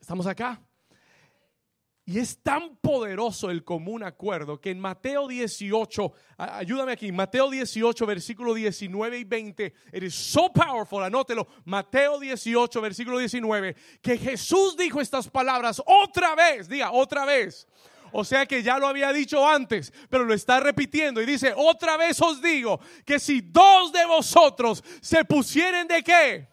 [0.01, 0.61] ¿Estamos acá?
[2.07, 8.05] Y es tan poderoso el común acuerdo que en Mateo 18, ayúdame aquí, Mateo 18,
[8.05, 14.77] versículo 19 y 20, it is so powerful, anótelo, Mateo 18, versículo 19, que Jesús
[14.77, 17.67] dijo estas palabras otra vez, diga otra vez.
[18.13, 21.97] O sea que ya lo había dicho antes, pero lo está repitiendo y dice, otra
[21.97, 26.49] vez os digo que si dos de vosotros se pusieren de qué,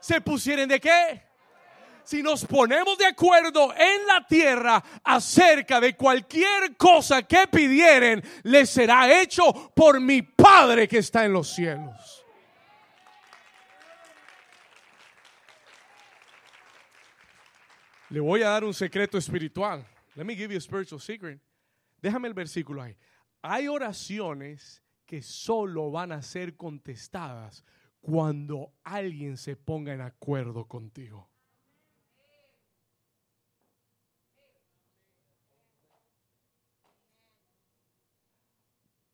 [0.00, 1.29] se pusieren de qué,
[2.04, 8.70] si nos ponemos de acuerdo en la tierra acerca de cualquier cosa que pidieren, les
[8.70, 12.24] será hecho por mi Padre que está en los cielos.
[18.10, 19.86] Le voy a dar un secreto espiritual.
[20.16, 21.40] Let me give you a spiritual secret.
[22.02, 22.96] Déjame el versículo ahí.
[23.42, 27.64] Hay oraciones que solo van a ser contestadas
[28.00, 31.29] cuando alguien se ponga en acuerdo contigo.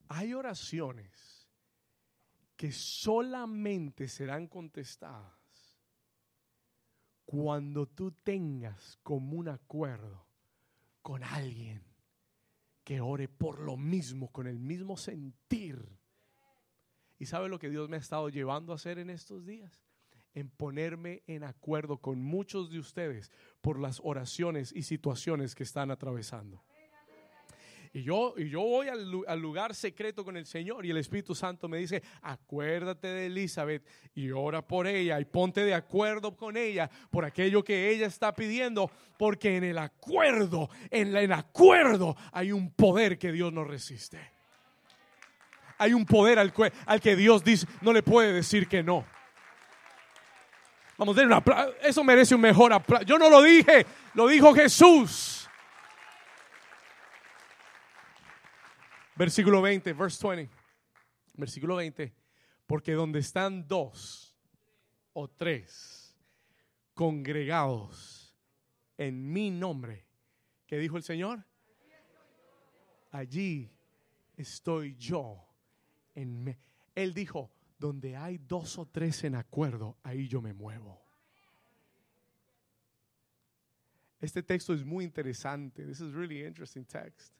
[0.08, 1.48] Hay oraciones
[2.56, 5.36] que solamente serán contestadas
[7.24, 10.26] cuando tú tengas como un acuerdo
[11.02, 11.84] con alguien
[12.84, 15.98] que ore por lo mismo, con el mismo sentir.
[17.18, 19.82] ¿Y sabe lo que Dios me ha estado llevando a hacer en estos días?
[20.34, 25.90] En ponerme en acuerdo con muchos de ustedes por las oraciones y situaciones que están
[25.90, 26.62] atravesando.
[27.96, 31.66] Y yo, y yo voy al, lugar secreto con el Señor y el Espíritu Santo
[31.66, 33.82] me dice, acuérdate de Elizabeth
[34.14, 38.34] y ora por ella y ponte de acuerdo con ella por aquello que ella está
[38.34, 44.20] pidiendo, porque en el acuerdo, en el acuerdo hay un poder que Dios no resiste.
[45.78, 46.52] Hay un poder al,
[46.84, 49.06] al que Dios dice, no le puede decir que no.
[50.98, 51.74] Vamos, a un aplauso.
[51.80, 53.06] Eso merece un mejor aplauso.
[53.06, 55.35] Yo no lo dije, lo dijo Jesús.
[59.16, 60.54] Versículo 20, verse 20.
[61.34, 62.12] Versículo 20.
[62.66, 64.36] Porque donde están dos
[65.14, 66.14] o tres
[66.92, 68.36] congregados
[68.98, 70.06] en mi nombre,
[70.66, 71.44] ¿qué dijo el Señor?
[73.10, 73.70] Allí
[74.36, 75.42] estoy yo.
[76.14, 76.56] En
[76.94, 81.02] Él dijo, donde hay dos o tres en acuerdo, ahí yo me muevo.
[84.20, 85.84] Este texto es muy interesante.
[85.84, 87.36] This is really interesting text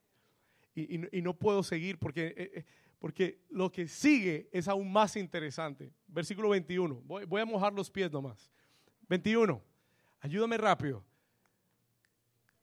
[0.77, 2.65] y, no puedo seguir porque, eh, eh,
[2.99, 5.91] porque lo que sigue es aún más interesante.
[6.07, 7.03] Versículo 21.
[7.05, 8.51] Voy, voy a mojar los pies nomás.
[9.09, 9.63] 21.
[10.21, 11.03] Ayúdame rápido.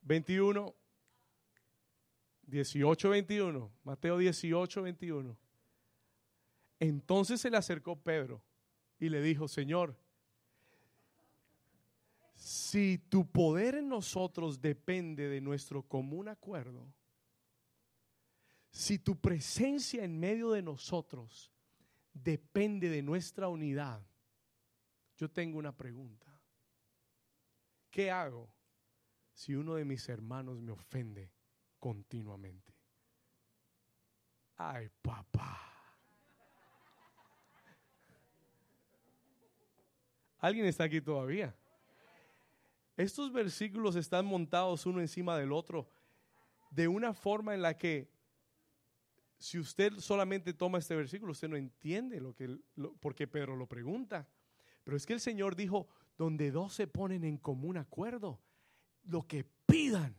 [0.04, 0.74] 21.
[2.46, 3.72] 18, 21.
[3.84, 5.38] Mateo 18, 21.
[6.80, 8.44] Entonces se le acercó Pedro
[9.00, 9.98] y le dijo, Señor,
[12.36, 16.86] si tu poder en nosotros depende de nuestro común acuerdo,
[18.74, 21.52] si tu presencia en medio de nosotros
[22.12, 24.04] depende de nuestra unidad,
[25.16, 26.26] yo tengo una pregunta.
[27.92, 28.52] ¿Qué hago
[29.32, 31.32] si uno de mis hermanos me ofende
[31.80, 32.74] continuamente?
[34.58, 35.62] Ay, papá.
[40.40, 41.56] ¿Alguien está aquí todavía?
[42.98, 45.88] Estos versículos están montados uno encima del otro
[46.72, 48.13] de una forma en la que
[49.44, 53.68] si usted solamente toma este versículo, usted no entiende lo que, lo, porque Pedro lo
[53.68, 54.26] pregunta.
[54.86, 58.40] Pero es que el Señor dijo, donde dos se ponen en común acuerdo,
[59.04, 60.16] lo que pidan,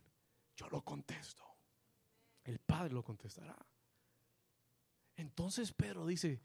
[0.55, 1.43] yo lo contesto.
[2.43, 3.57] El Padre lo contestará.
[5.17, 6.43] Entonces Pedro dice,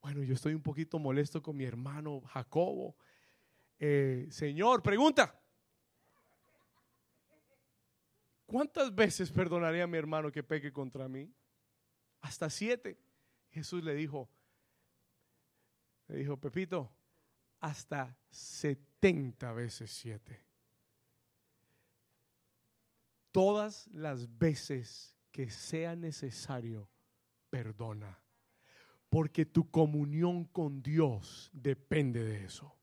[0.00, 2.96] bueno, yo estoy un poquito molesto con mi hermano Jacobo.
[3.78, 5.38] Eh, señor, pregunta.
[8.46, 11.30] ¿Cuántas veces perdonaré a mi hermano que peque contra mí?
[12.22, 12.98] Hasta siete.
[13.50, 14.30] Jesús le dijo,
[16.08, 16.90] le dijo, Pepito,
[17.60, 20.44] hasta setenta veces siete.
[23.30, 26.88] Todas las veces que sea necesario,
[27.50, 28.18] perdona.
[29.08, 32.74] Porque tu comunión con Dios depende de eso.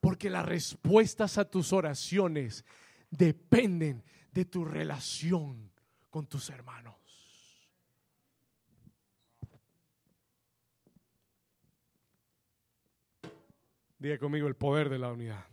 [0.00, 2.64] Porque las respuestas a tus oraciones
[3.10, 5.72] dependen de tu relación
[6.08, 6.99] con tus hermanos.
[14.00, 15.46] Diga conmigo el poder de la unidad.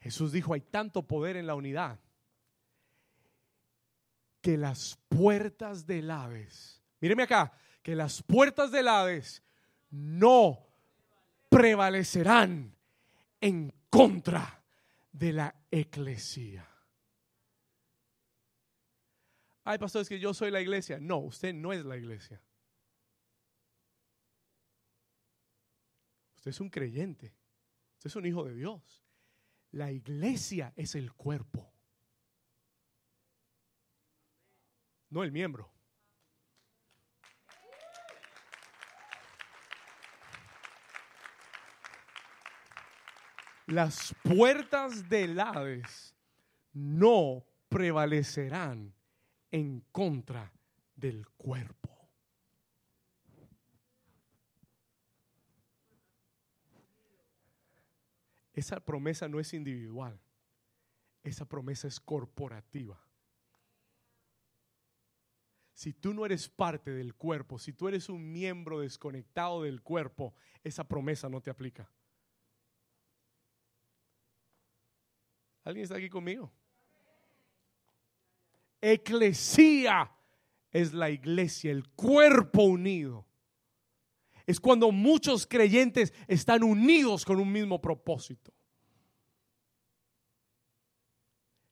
[0.00, 2.00] Jesús dijo, hay tanto poder en la unidad
[4.40, 7.52] que las puertas del Hades, míreme acá,
[7.82, 9.42] que las puertas del Hades
[9.90, 10.66] no
[11.50, 12.74] prevalecerán
[13.40, 14.62] en contra
[15.12, 16.66] de la eclesía.
[19.64, 20.98] Ay, pastor, es que yo soy la iglesia.
[20.98, 22.40] No, usted no es la iglesia.
[26.46, 27.34] Usted es un creyente.
[27.96, 29.04] Usted es un hijo de Dios.
[29.72, 31.72] La iglesia es el cuerpo.
[35.10, 35.68] No el miembro.
[43.66, 46.14] Las puertas del Hades
[46.72, 48.94] no prevalecerán
[49.50, 50.52] en contra
[50.94, 51.85] del cuerpo.
[58.56, 60.18] Esa promesa no es individual,
[61.22, 62.98] esa promesa es corporativa.
[65.74, 70.34] Si tú no eres parte del cuerpo, si tú eres un miembro desconectado del cuerpo,
[70.64, 71.86] esa promesa no te aplica.
[75.62, 76.50] ¿Alguien está aquí conmigo?
[78.80, 80.10] Eclesía
[80.70, 83.25] es la iglesia, el cuerpo unido
[84.46, 88.52] es cuando muchos creyentes están unidos con un mismo propósito.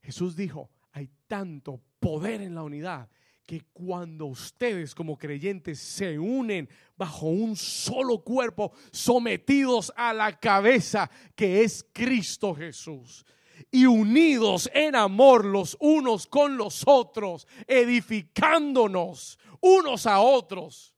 [0.03, 3.09] Jesús dijo, hay tanto poder en la unidad
[3.47, 11.11] que cuando ustedes como creyentes se unen bajo un solo cuerpo, sometidos a la cabeza
[11.35, 13.25] que es Cristo Jesús,
[13.71, 20.95] y unidos en amor los unos con los otros, edificándonos unos a otros,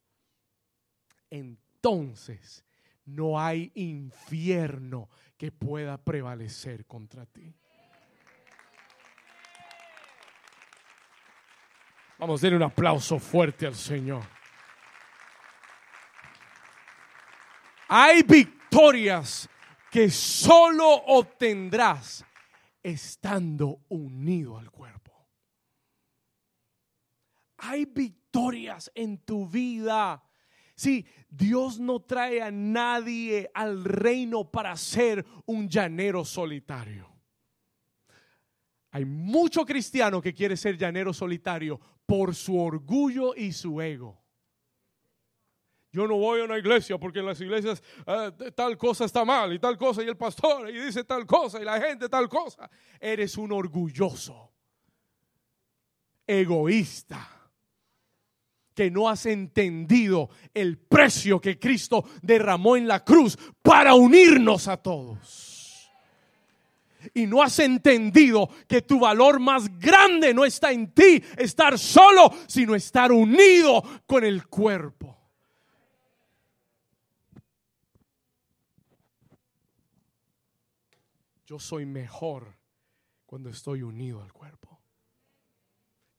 [1.87, 2.65] entonces
[3.05, 5.09] no hay infierno
[5.39, 7.55] que pueda prevalecer contra ti.
[12.19, 14.25] Vamos a darle un aplauso fuerte al Señor.
[17.89, 19.49] Hay victorias
[19.89, 22.25] que solo obtendrás
[22.83, 25.29] estando unido al cuerpo.
[27.59, 30.26] Hay victorias en tu vida
[30.77, 37.11] Sí, Dios no trae a nadie al reino para ser un llanero solitario.
[38.91, 44.23] Hay mucho cristiano que quiere ser llanero solitario por su orgullo y su ego.
[45.93, 49.55] Yo no voy a una iglesia porque en las iglesias eh, tal cosa está mal
[49.55, 52.69] y tal cosa y el pastor y dice tal cosa y la gente tal cosa.
[53.01, 54.53] Eres un orgulloso,
[56.27, 57.36] egoísta
[58.77, 64.77] que no has entendido el precio que Cristo derramó en la cruz para unirnos a
[64.77, 65.91] todos.
[67.15, 72.31] Y no has entendido que tu valor más grande no está en ti, estar solo,
[72.47, 75.17] sino estar unido con el cuerpo.
[81.47, 82.59] Yo soy mejor
[83.25, 84.76] cuando estoy unido al cuerpo.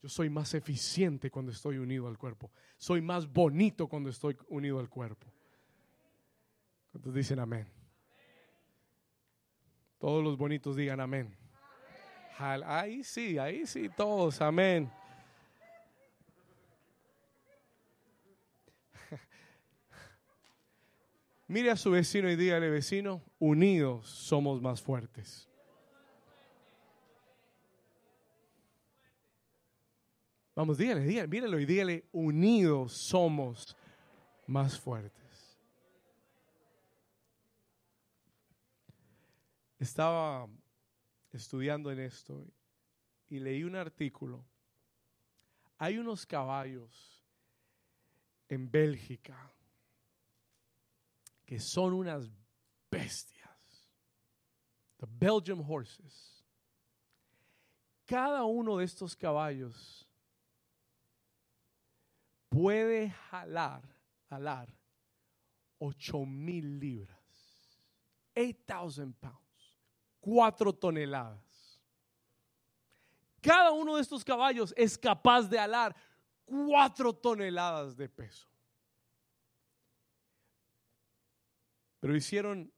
[0.07, 2.51] Soy más eficiente cuando estoy unido al cuerpo.
[2.77, 5.27] Soy más bonito cuando estoy unido al cuerpo.
[6.91, 7.67] ¿Cuántos dicen amén?
[9.99, 11.35] Todos los bonitos digan amén.
[12.37, 14.91] Ahí sí, ahí sí, todos, amén.
[21.47, 25.49] Mire a su vecino y dígale, vecino, unidos somos más fuertes.
[30.57, 33.77] Vamos, dígale, dígale, míralo y dígale, unidos somos
[34.47, 35.55] más fuertes.
[39.77, 40.49] Estaba
[41.31, 42.43] estudiando en esto
[43.29, 44.43] y leí un artículo.
[45.77, 47.23] Hay unos caballos
[48.49, 49.37] en Bélgica
[51.45, 52.31] que son unas
[52.89, 53.91] bestias.
[54.97, 56.43] The Belgian horses.
[58.07, 60.06] Cada uno de estos caballos
[62.49, 63.83] puede jalar,
[64.29, 64.73] jalar
[65.79, 67.17] 8 mil libras.
[68.35, 69.77] 8,000 pounds.
[70.19, 71.81] 4 toneladas.
[73.41, 75.95] Cada uno de estos caballos es capaz de alar
[76.45, 78.47] 4 toneladas de peso.
[81.99, 82.71] Pero hicieron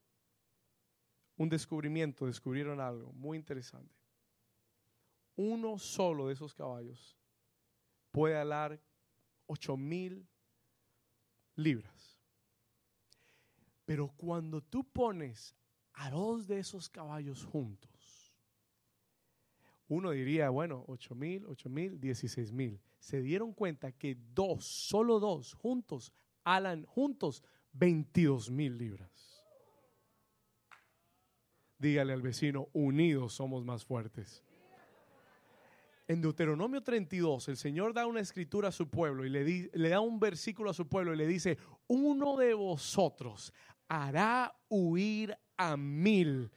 [1.36, 3.94] un descubrimiento, descubrieron algo muy interesante.
[5.36, 7.16] Uno solo de esos caballos
[8.10, 8.80] puede alar
[9.50, 10.28] 8 mil
[11.56, 12.20] libras.
[13.84, 15.56] Pero cuando tú pones
[15.94, 18.32] a dos de esos caballos juntos,
[19.88, 22.80] uno diría, bueno, 8 mil, 8 mil, 16 mil.
[23.00, 26.12] Se dieron cuenta que dos, solo dos, juntos,
[26.44, 27.42] alan juntos
[27.72, 29.44] 22 mil libras.
[31.76, 34.44] Dígale al vecino, unidos somos más fuertes.
[36.10, 40.00] En Deuteronomio 32, el Señor da una escritura a su pueblo y le, le da
[40.00, 41.56] un versículo a su pueblo y le dice,
[41.86, 43.52] uno de vosotros
[43.86, 46.50] hará huir a mil,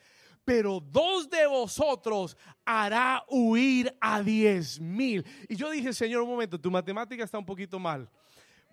[0.44, 2.36] pero dos de vosotros
[2.66, 5.24] hará huir a diez mil.
[5.48, 8.10] Y yo dije, Señor, un momento, tu matemática está un poquito mal.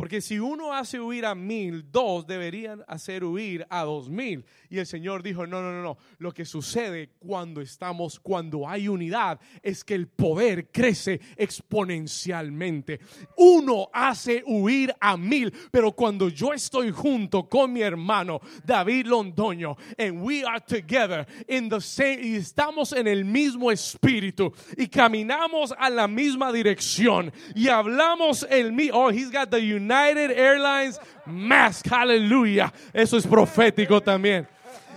[0.00, 4.46] Porque si uno hace huir a mil, dos deberían hacer huir a dos mil.
[4.70, 5.98] Y el Señor dijo, no, no, no, no.
[6.16, 12.98] Lo que sucede cuando estamos, cuando hay unidad, es que el poder crece exponencialmente.
[13.36, 19.76] Uno hace huir a mil, pero cuando yo estoy junto con mi hermano David Londoño,
[19.98, 25.74] and we are together in the same, y estamos en el mismo espíritu y caminamos
[25.76, 31.92] a la misma dirección y hablamos el mismo, oh, he's got the United Airlines mask,
[31.92, 32.72] aleluya.
[32.92, 34.46] Eso es profético también.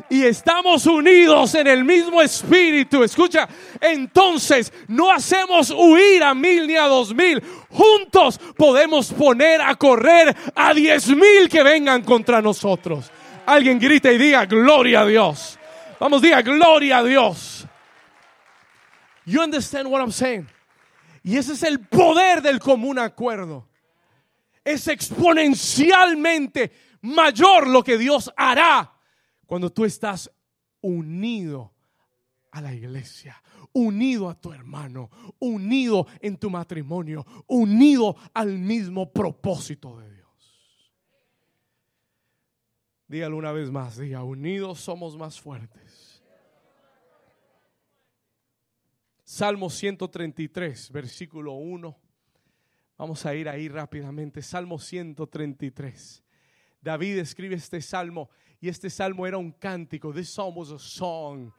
[0.10, 3.04] Y estamos unidos en el mismo espíritu.
[3.04, 3.48] Escucha,
[3.80, 7.42] entonces no hacemos huir a mil ni a dos mil.
[7.70, 13.12] Juntos podemos poner a correr a diez mil que vengan contra nosotros.
[13.46, 15.60] Alguien grita y diga, gloria a Dios.
[16.00, 17.66] Vamos, diga, gloria a Dios.
[19.26, 20.48] You understand what I'm saying?
[21.24, 23.66] Y ese es el poder del común acuerdo
[24.64, 28.94] es exponencialmente mayor lo que Dios hará
[29.46, 30.32] cuando tú estás
[30.82, 31.74] unido
[32.52, 33.42] a la iglesia,
[33.74, 35.10] unido a tu hermano,
[35.40, 40.24] unido en tu matrimonio, unido al mismo propósito de Dios.
[43.08, 46.24] Dígalo una vez más, diga, unidos somos más fuertes.
[49.24, 52.03] Salmo 133, versículo 1
[52.98, 54.42] Vamos a ir ahí rápidamente.
[54.42, 56.24] Salmo 133.
[56.82, 58.30] David escribe este salmo
[58.60, 60.14] y este salmo era un cántico.
[60.14, 61.52] This psalm was a song.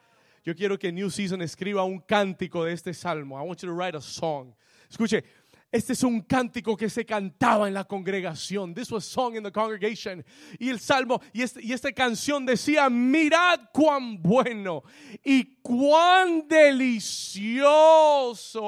[0.45, 3.39] Yo quiero que New Season escriba un cántico de este salmo.
[3.39, 4.55] I want you to write a song.
[4.91, 5.25] Escuche,
[5.73, 8.73] este es un cántico que se cantaba en la congregación.
[8.75, 10.25] This was sung in the congregation.
[10.61, 14.85] Y el salmo y, este, y esta canción decía, mirad cuán bueno
[15.25, 17.57] y cuán delicioso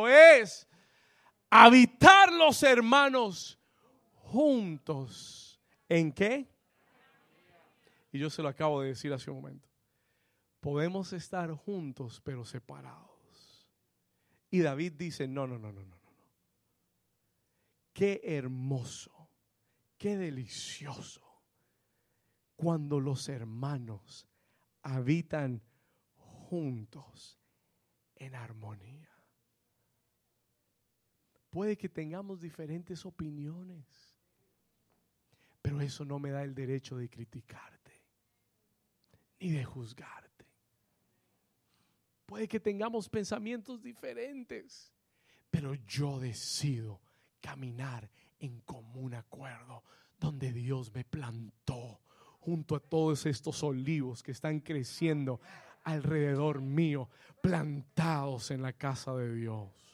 [0.08, 0.65] es
[1.50, 3.58] habitar los hermanos
[4.14, 5.60] juntos.
[5.88, 6.48] ¿En qué?
[8.12, 9.68] Y yo se lo acabo de decir hace un momento.
[10.60, 13.68] Podemos estar juntos pero separados.
[14.50, 15.96] Y David dice, no, no, no, no, no, no.
[17.92, 19.30] Qué hermoso,
[19.96, 21.26] qué delicioso
[22.56, 24.26] cuando los hermanos
[24.82, 25.62] habitan
[26.14, 27.38] juntos
[28.16, 29.15] en armonía.
[31.56, 33.86] Puede que tengamos diferentes opiniones,
[35.62, 37.92] pero eso no me da el derecho de criticarte
[39.40, 40.44] ni de juzgarte.
[42.26, 44.92] Puede que tengamos pensamientos diferentes,
[45.50, 47.00] pero yo decido
[47.40, 49.82] caminar en común acuerdo
[50.20, 52.02] donde Dios me plantó
[52.38, 55.40] junto a todos estos olivos que están creciendo
[55.84, 57.08] alrededor mío,
[57.40, 59.85] plantados en la casa de Dios.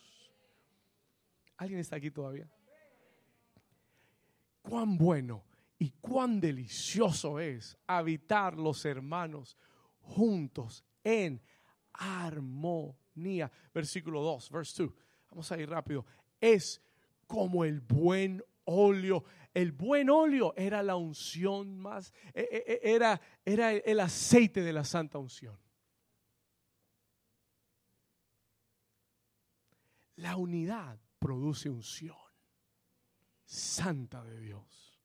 [1.62, 2.50] ¿Alguien está aquí todavía?
[4.62, 5.44] Cuán bueno
[5.78, 9.56] y cuán delicioso es habitar los hermanos
[10.00, 11.40] juntos en
[11.92, 13.48] armonía.
[13.72, 14.92] Versículo 2, verse 2.
[15.30, 16.04] Vamos a ir rápido.
[16.40, 16.82] Es
[17.28, 19.22] como el buen óleo.
[19.54, 24.72] El buen óleo era la unción más, e, e, e, era, era el aceite de
[24.72, 25.56] la santa unción.
[30.16, 32.16] La unidad produce unción
[33.44, 34.98] santa de Dios.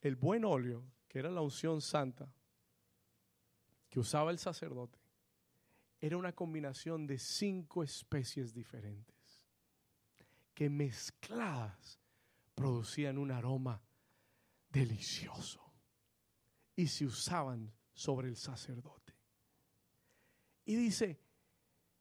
[0.00, 2.32] El buen óleo, que era la unción santa
[3.90, 4.98] que usaba el sacerdote,
[6.00, 9.46] era una combinación de cinco especies diferentes
[10.54, 12.00] que mezcladas
[12.54, 13.82] producían un aroma
[14.70, 15.74] delicioso
[16.74, 19.14] y se usaban sobre el sacerdote.
[20.64, 21.27] Y dice,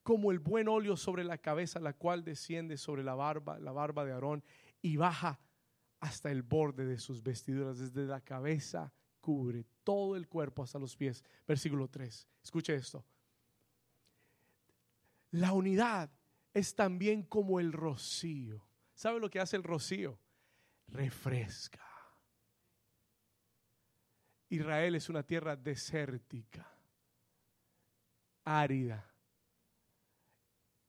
[0.07, 4.05] como el buen óleo sobre la cabeza, la cual desciende sobre la barba, la barba
[4.05, 4.41] de Aarón,
[4.81, 5.37] y baja
[5.99, 10.95] hasta el borde de sus vestiduras, desde la cabeza cubre todo el cuerpo hasta los
[10.95, 11.25] pies.
[11.45, 12.25] Versículo 3.
[12.41, 13.03] Escuche esto.
[15.31, 16.09] La unidad
[16.53, 18.65] es también como el rocío.
[18.93, 20.17] ¿Sabe lo que hace el rocío?
[20.87, 21.85] Refresca.
[24.47, 26.65] Israel es una tierra desértica,
[28.45, 29.16] árida.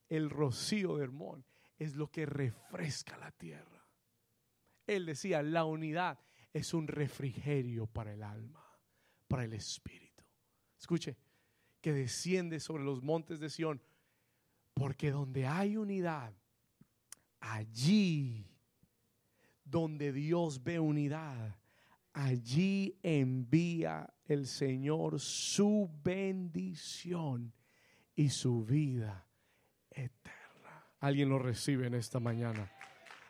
[0.09, 1.45] El rocío de Hermón
[1.79, 3.87] es lo que refresca la tierra.
[4.87, 6.19] Él decía, la unidad
[6.53, 8.65] es un refrigerio para el alma,
[9.29, 10.25] para el espíritu.
[10.79, 11.17] Escuche,
[11.81, 13.81] que desciende sobre los montes de Sión
[14.75, 16.33] porque donde hay unidad,
[17.41, 18.47] allí
[19.65, 21.59] donde Dios ve unidad,
[22.13, 27.53] allí envía el Señor su bendición
[28.15, 29.28] y su vida.
[31.01, 32.71] Alguien lo recibe en esta mañana.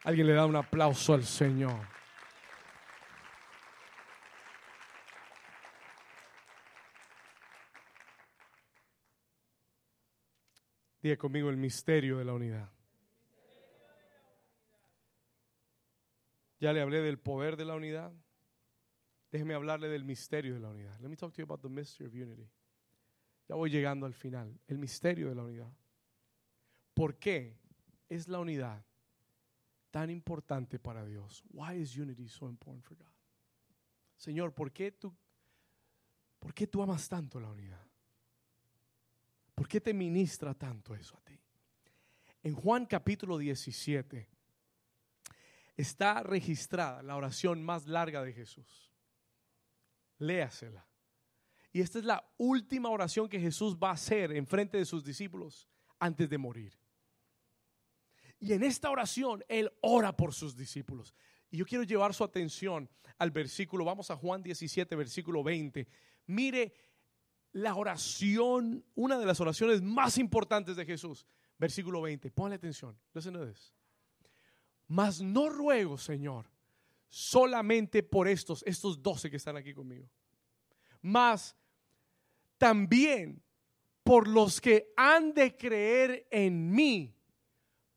[0.05, 1.87] Alguien le da un aplauso al Señor.
[11.03, 12.71] Diga conmigo el misterio de la unidad.
[16.61, 18.13] Ya le hablé del poder de la unidad.
[19.31, 20.99] Déjeme hablarle del misterio de la unidad.
[21.01, 22.51] Let me talk to you about the mystery of unity.
[23.49, 24.59] Ya voy llegando al final.
[24.67, 25.73] El misterio de la unidad.
[26.99, 27.57] ¿Por qué
[28.09, 28.85] es la unidad
[29.93, 31.45] tan importante para Dios?
[31.53, 33.07] Why is unity so important for God?
[34.17, 35.15] Señor, ¿por qué tú,
[36.41, 37.87] por qué tú amas tanto la unidad?
[39.55, 41.39] ¿Por qué te ministra tanto eso a ti?
[42.43, 44.29] En Juan capítulo 17
[45.77, 48.91] está registrada la oración más larga de Jesús.
[50.19, 50.85] Léasela.
[51.73, 55.05] Y esta es la última oración que Jesús va a hacer en frente de sus
[55.05, 55.69] discípulos
[56.01, 56.77] antes de morir.
[58.41, 61.15] Y en esta oración Él ora por sus discípulos.
[61.51, 65.89] Y yo quiero llevar su atención al versículo, vamos a Juan 17, versículo 20.
[66.27, 66.73] Mire
[67.53, 71.27] la oración, una de las oraciones más importantes de Jesús.
[71.59, 72.97] Versículo 20, ponle atención.
[73.15, 73.75] Listen to this.
[74.87, 76.47] Mas no ruego, Señor,
[77.09, 80.09] solamente por estos, estos doce que están aquí conmigo.
[81.01, 81.57] Mas
[82.57, 83.43] también
[84.05, 87.18] por los que han de creer en mí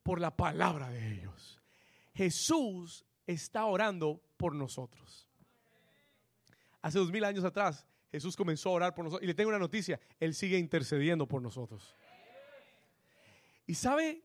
[0.02, 1.60] por la palabra de ellos.
[2.14, 5.28] Jesús está orando por nosotros.
[6.80, 9.24] Hace dos mil años atrás, Jesús comenzó a orar por nosotros.
[9.24, 11.94] Y le tengo una noticia, Él sigue intercediendo por nosotros.
[13.66, 14.22] Y sabe,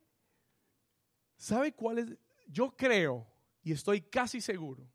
[1.38, 2.18] ¿sabe cuál es?
[2.48, 3.28] Yo creo
[3.62, 4.90] y estoy casi seguro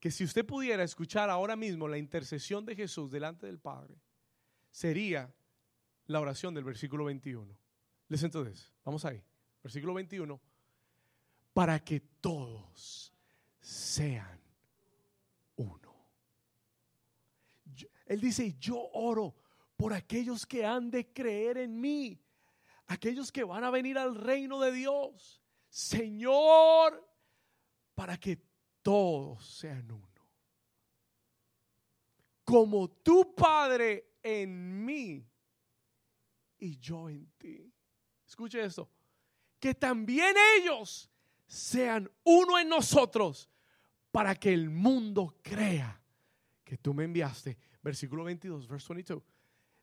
[0.00, 4.00] que si usted pudiera escuchar ahora mismo la intercesión de Jesús delante del Padre,
[4.70, 5.32] sería
[6.06, 7.56] la oración del versículo 21.
[8.08, 9.22] Les entonces, vamos ahí.
[9.62, 10.40] Versículo 21.
[11.52, 13.12] Para que todos
[13.60, 14.40] sean
[15.56, 16.06] uno.
[18.06, 19.34] Él dice, yo oro
[19.76, 22.20] por aquellos que han de creer en mí,
[22.86, 25.42] aquellos que van a venir al reino de Dios.
[25.68, 27.06] Señor,
[27.94, 28.40] para que
[28.82, 30.08] todos sean uno.
[32.44, 35.28] Como tu Padre en mí
[36.58, 37.70] y yo en ti.
[38.26, 38.90] Escuche esto.
[39.58, 41.10] Que también ellos
[41.46, 43.48] sean uno en nosotros
[44.10, 46.00] para que el mundo crea
[46.64, 49.22] que tú me enviaste versículo 22, verse 22.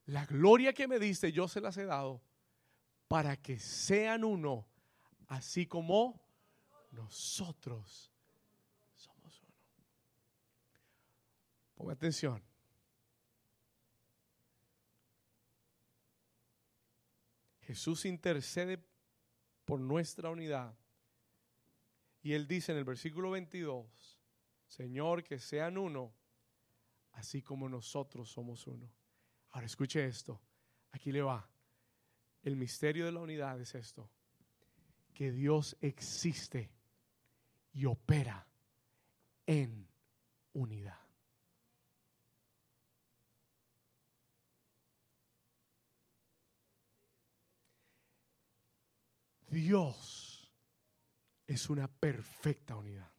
[0.05, 2.21] La gloria que me diste yo se las he dado
[3.07, 4.67] para que sean uno,
[5.27, 6.21] así como
[6.91, 8.11] nosotros
[8.95, 9.53] somos uno.
[11.75, 12.43] Ponga atención.
[17.61, 18.77] Jesús intercede
[19.65, 20.77] por nuestra unidad.
[22.21, 24.19] Y él dice en el versículo 22,
[24.67, 26.13] Señor, que sean uno
[27.13, 28.91] así como nosotros somos uno.
[29.51, 30.41] Ahora escuche esto,
[30.91, 31.49] aquí le va.
[32.43, 34.09] El misterio de la unidad es esto,
[35.13, 36.71] que Dios existe
[37.73, 38.47] y opera
[39.45, 39.87] en
[40.53, 41.04] unidad.
[49.55, 50.51] Dios
[51.47, 53.09] es una perfecta unidad.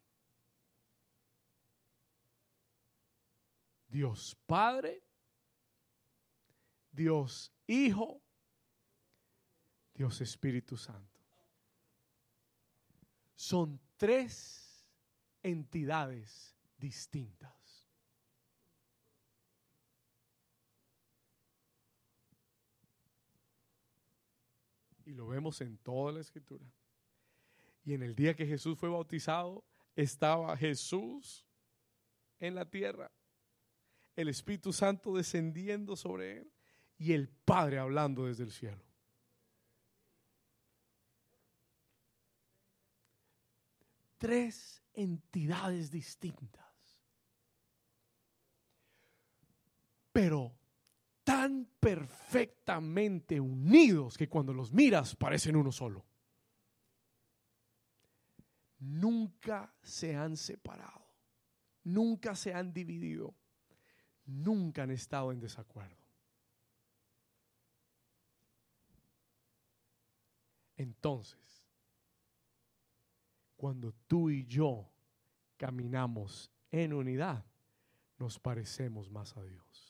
[3.88, 5.02] Dios Padre,
[6.92, 8.20] Dios Hijo,
[9.94, 11.22] Dios Espíritu Santo.
[13.34, 14.86] Son tres
[15.42, 17.55] entidades distintas.
[25.06, 26.66] Y lo vemos en toda la escritura.
[27.84, 31.46] Y en el día que Jesús fue bautizado, estaba Jesús
[32.40, 33.10] en la tierra,
[34.16, 36.52] el Espíritu Santo descendiendo sobre él
[36.98, 38.84] y el Padre hablando desde el cielo.
[44.18, 46.66] Tres entidades distintas.
[50.12, 50.58] Pero
[51.46, 56.04] tan perfectamente unidos que cuando los miras parecen uno solo.
[58.80, 61.06] Nunca se han separado,
[61.84, 63.32] nunca se han dividido,
[64.24, 66.04] nunca han estado en desacuerdo.
[70.76, 71.64] Entonces,
[73.56, 74.90] cuando tú y yo
[75.56, 77.46] caminamos en unidad,
[78.18, 79.85] nos parecemos más a Dios.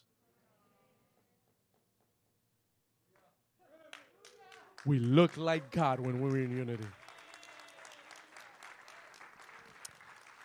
[4.87, 6.87] We look like God when we're in unity.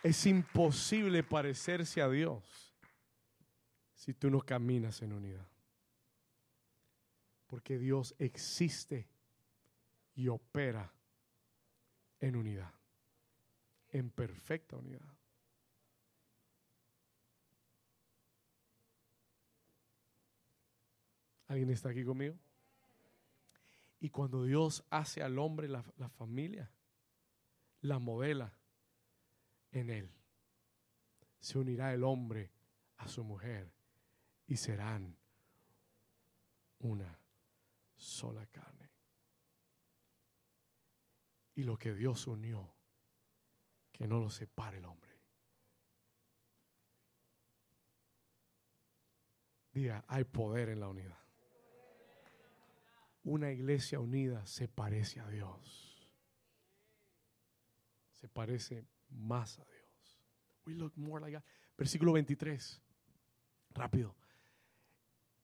[0.04, 2.74] Es imposible parecerse a Dios
[3.94, 5.48] si tú no caminas en unidad.
[7.46, 9.08] Porque Dios existe
[10.16, 10.92] y opera
[12.20, 12.74] en unidad,
[13.90, 15.06] en perfecta unidad.
[21.48, 22.36] ¿Alguien está aquí conmigo?
[24.02, 26.70] Y cuando Dios hace al hombre la, la familia,
[27.82, 28.54] la modela
[29.72, 30.12] en él.
[31.40, 32.52] Se unirá el hombre
[32.98, 33.72] a su mujer
[34.48, 35.18] y serán
[36.80, 37.20] una
[37.96, 38.92] sola carne.
[41.54, 42.74] Y lo que Dios unió,
[43.92, 45.12] que no lo separe el hombre.
[49.72, 51.21] Diga, hay poder en la unidad.
[53.24, 56.10] Una iglesia unida se parece a Dios.
[58.16, 60.22] Se parece más a Dios.
[60.66, 61.44] We look more like.
[61.78, 62.82] Versículo 23.
[63.74, 64.16] Rápido.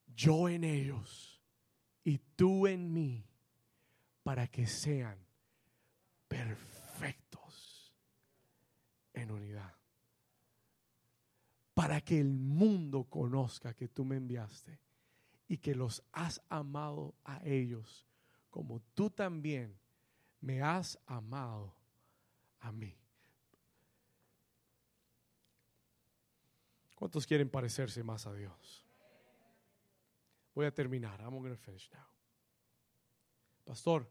[0.06, 1.40] Yo en ellos
[2.02, 3.24] y tú en mí
[4.22, 5.18] para que sean
[6.26, 7.94] perfectos
[9.12, 9.74] en unidad.
[11.74, 14.80] Para que el mundo conozca que tú me enviaste
[15.48, 18.06] y que los has amado a ellos
[18.50, 19.78] como tú también
[20.40, 21.74] me has amado
[22.60, 22.96] a mí.
[26.94, 28.84] ¿Cuántos quieren parecerse más a Dios?
[30.54, 31.20] Voy a terminar.
[31.20, 32.04] I'm going to finish now.
[33.64, 34.10] Pastor,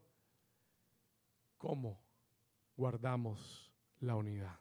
[1.58, 2.00] ¿cómo
[2.76, 3.70] guardamos
[4.00, 4.58] la unidad?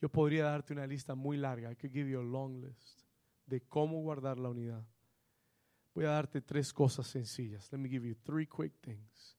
[0.00, 1.70] Yo podría darte una lista muy larga.
[1.70, 3.04] I could give you a long list
[3.46, 4.84] de cómo guardar la unidad.
[5.94, 7.70] Voy a darte tres cosas sencillas.
[7.72, 9.38] Let me give you three quick things.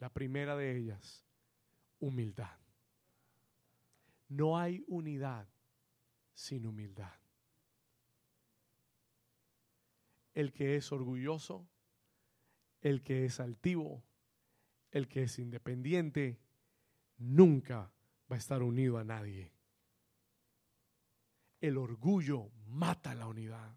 [0.00, 1.24] La primera de ellas,
[2.00, 2.58] humildad.
[4.28, 5.46] No hay unidad
[6.34, 7.22] sin humildad.
[10.34, 11.68] el que es orgulloso,
[12.80, 14.02] el que es altivo,
[14.90, 16.40] el que es independiente,
[17.18, 17.92] nunca
[18.30, 19.52] va a estar unido a nadie.
[21.60, 23.76] El orgullo mata la unidad.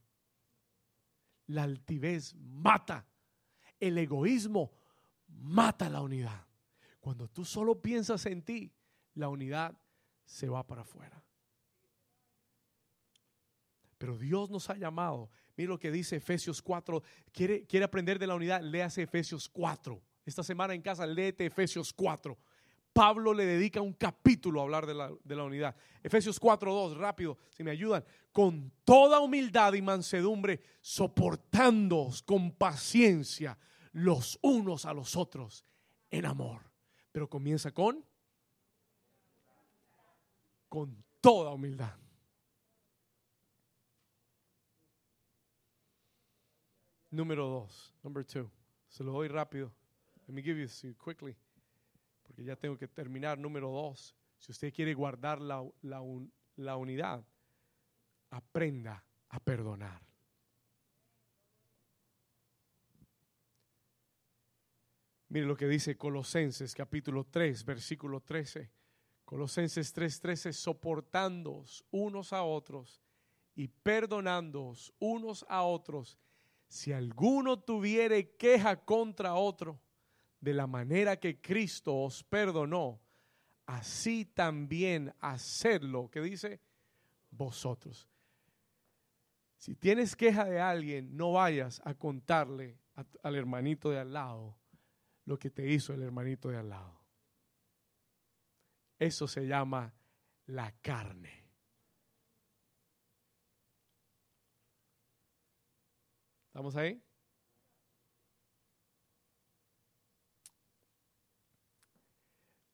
[1.48, 3.06] La altivez mata.
[3.80, 4.72] El egoísmo
[5.28, 6.46] mata la unidad.
[7.00, 8.74] Cuando tú solo piensas en ti,
[9.14, 9.78] la unidad
[10.26, 11.24] se va para afuera.
[13.98, 15.30] Pero Dios nos ha llamado.
[15.56, 17.02] Mira lo que dice Efesios 4.
[17.32, 18.62] ¿Quiere, quiere aprender de la unidad?
[18.62, 20.02] Léase Efesios 4.
[20.26, 22.38] Esta semana en casa, léete Efesios 4.
[22.96, 25.76] Pablo le dedica un capítulo a hablar de la, unidad.
[26.02, 28.06] Efesios 4.2, rápido, si me ayudan.
[28.32, 33.58] Con toda humildad y mansedumbre, soportándoos con paciencia
[33.92, 35.66] los unos a los otros
[36.10, 36.62] en amor.
[37.12, 38.02] Pero comienza con,
[40.70, 41.98] con toda humildad.
[47.12, 48.50] Número dos, number two.
[48.88, 49.70] Se lo doy rápido.
[50.28, 51.36] Let me give you quickly,
[52.36, 53.38] porque ya tengo que terminar.
[53.38, 56.02] Número dos, si usted quiere guardar la, la,
[56.58, 57.26] la unidad,
[58.30, 60.02] aprenda a perdonar.
[65.30, 68.70] Mire lo que dice Colosenses capítulo 3, versículo 13.
[69.24, 73.02] Colosenses 3:13, soportándoos unos a otros
[73.56, 76.20] y perdonándoos unos a otros,
[76.68, 79.80] si alguno tuviere queja contra otro,
[80.46, 83.02] de la manera que Cristo os perdonó,
[83.66, 86.62] así también hacerlo, que dice
[87.32, 88.08] vosotros.
[89.58, 92.78] Si tienes queja de alguien, no vayas a contarle
[93.24, 94.56] al hermanito de al lado
[95.26, 97.02] lo que te hizo el hermanito de al lado.
[99.00, 99.96] Eso se llama
[100.46, 101.44] la carne.
[106.50, 107.05] ¿Estamos ahí?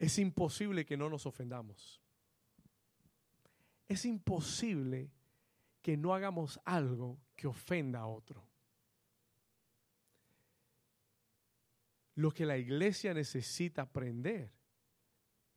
[0.01, 2.01] Es imposible que no nos ofendamos.
[3.87, 5.11] Es imposible
[5.79, 8.43] que no hagamos algo que ofenda a otro.
[12.15, 14.51] Lo que la iglesia necesita aprender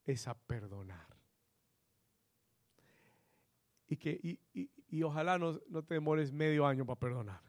[0.05, 1.09] es a perdonar.
[3.89, 7.43] Y, que, y, ojalá no, no te demores medio año para perdonar.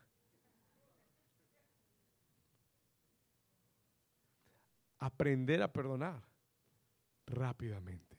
[4.98, 6.35] Aprender a perdonar
[7.26, 8.18] rápidamente.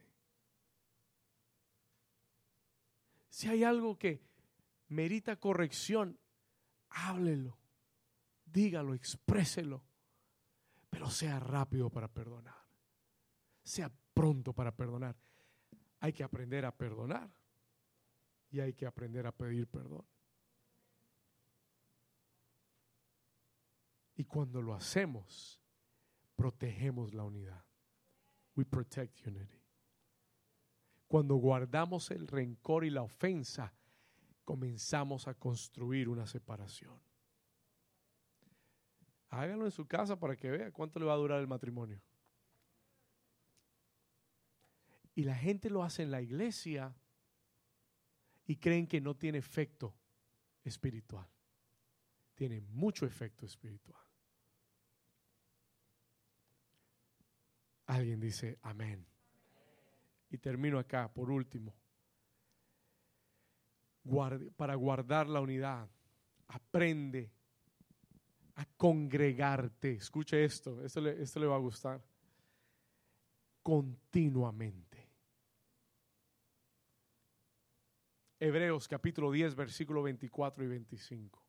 [3.29, 4.23] Si hay algo que
[4.89, 6.19] merita corrección,
[6.89, 7.59] háblelo,
[8.47, 9.85] dígalo, expréselo,
[10.89, 12.57] pero sea rápido para perdonar,
[13.63, 15.17] sea pronto para perdonar.
[16.01, 17.31] Hay que aprender a perdonar
[18.51, 20.07] y hay que aprender a pedir perdón.
[24.15, 25.61] Y cuando lo hacemos,
[26.37, 27.66] protegemos la unidad.
[28.57, 29.63] We protect unity.
[31.07, 33.73] Cuando guardamos el rencor y la ofensa,
[34.45, 36.99] comenzamos a construir una separación.
[39.29, 42.01] Háganlo en su casa para que vea cuánto le va a durar el matrimonio.
[45.15, 46.95] Y la gente lo hace en la iglesia
[48.47, 49.95] y creen que no tiene efecto
[50.63, 51.29] espiritual.
[52.35, 54.06] Tiene mucho efecto espiritual.
[57.87, 59.07] Alguien dice amén.
[60.31, 61.75] Y termino acá, por último.
[64.57, 65.89] para guardar la unidad,
[66.49, 67.31] aprende
[68.57, 69.93] a congregarte.
[69.93, 72.03] Escuche esto, esto le, esto le va a gustar.
[73.63, 74.97] Continuamente.
[78.39, 81.43] Hebreos capítulo 10, versículo 24 y 25.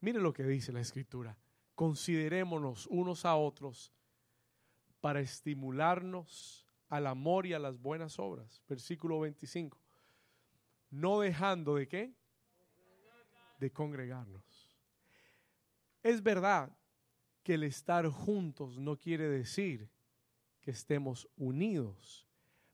[0.00, 1.36] Mire lo que dice la escritura.
[1.74, 3.92] Considerémonos unos a otros
[5.06, 8.60] para estimularnos al amor y a las buenas obras.
[8.68, 9.78] Versículo 25.
[10.90, 12.12] No dejando de qué?
[13.60, 14.76] De congregarnos.
[16.02, 16.76] Es verdad
[17.44, 19.88] que el estar juntos no quiere decir
[20.60, 22.26] que estemos unidos,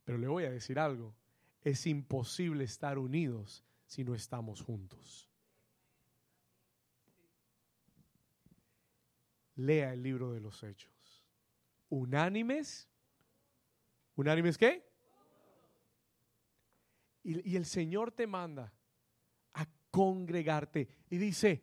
[0.02, 1.14] pero le voy a decir algo,
[1.60, 5.28] es imposible estar unidos si no estamos juntos.
[9.54, 11.01] Lea el libro de los hechos
[11.92, 12.88] unánimes.
[14.16, 14.90] ¿Unánimes qué?
[17.22, 18.72] Y, el Señor te manda
[19.52, 20.88] a congregarte.
[21.10, 21.62] Y dice,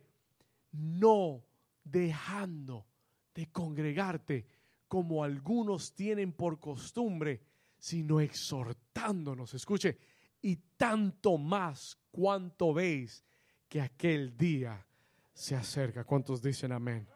[0.71, 1.43] no
[1.83, 2.85] dejando
[3.33, 4.45] de congregarte
[4.87, 7.41] como algunos tienen por costumbre,
[7.79, 9.53] sino exhortándonos.
[9.55, 9.97] Escuche,
[10.41, 13.25] y tanto más cuanto veis
[13.67, 14.85] que aquel día
[15.33, 16.03] se acerca.
[16.03, 17.07] ¿Cuántos dicen amén?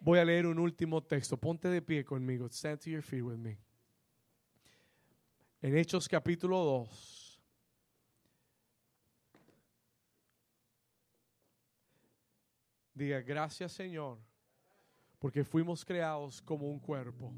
[0.00, 1.36] Voy a leer un último texto.
[1.36, 2.48] Ponte de pie conmigo.
[2.48, 3.58] Stand to your feet with me.
[5.60, 7.28] En Hechos capítulo 2.
[12.94, 14.18] Diga, gracias Señor,
[15.20, 17.32] porque fuimos creados como un cuerpo.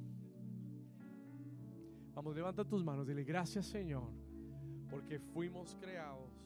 [2.14, 4.10] Vamos, levanta tus manos, dile, gracias Señor,
[4.88, 6.39] porque fuimos creados.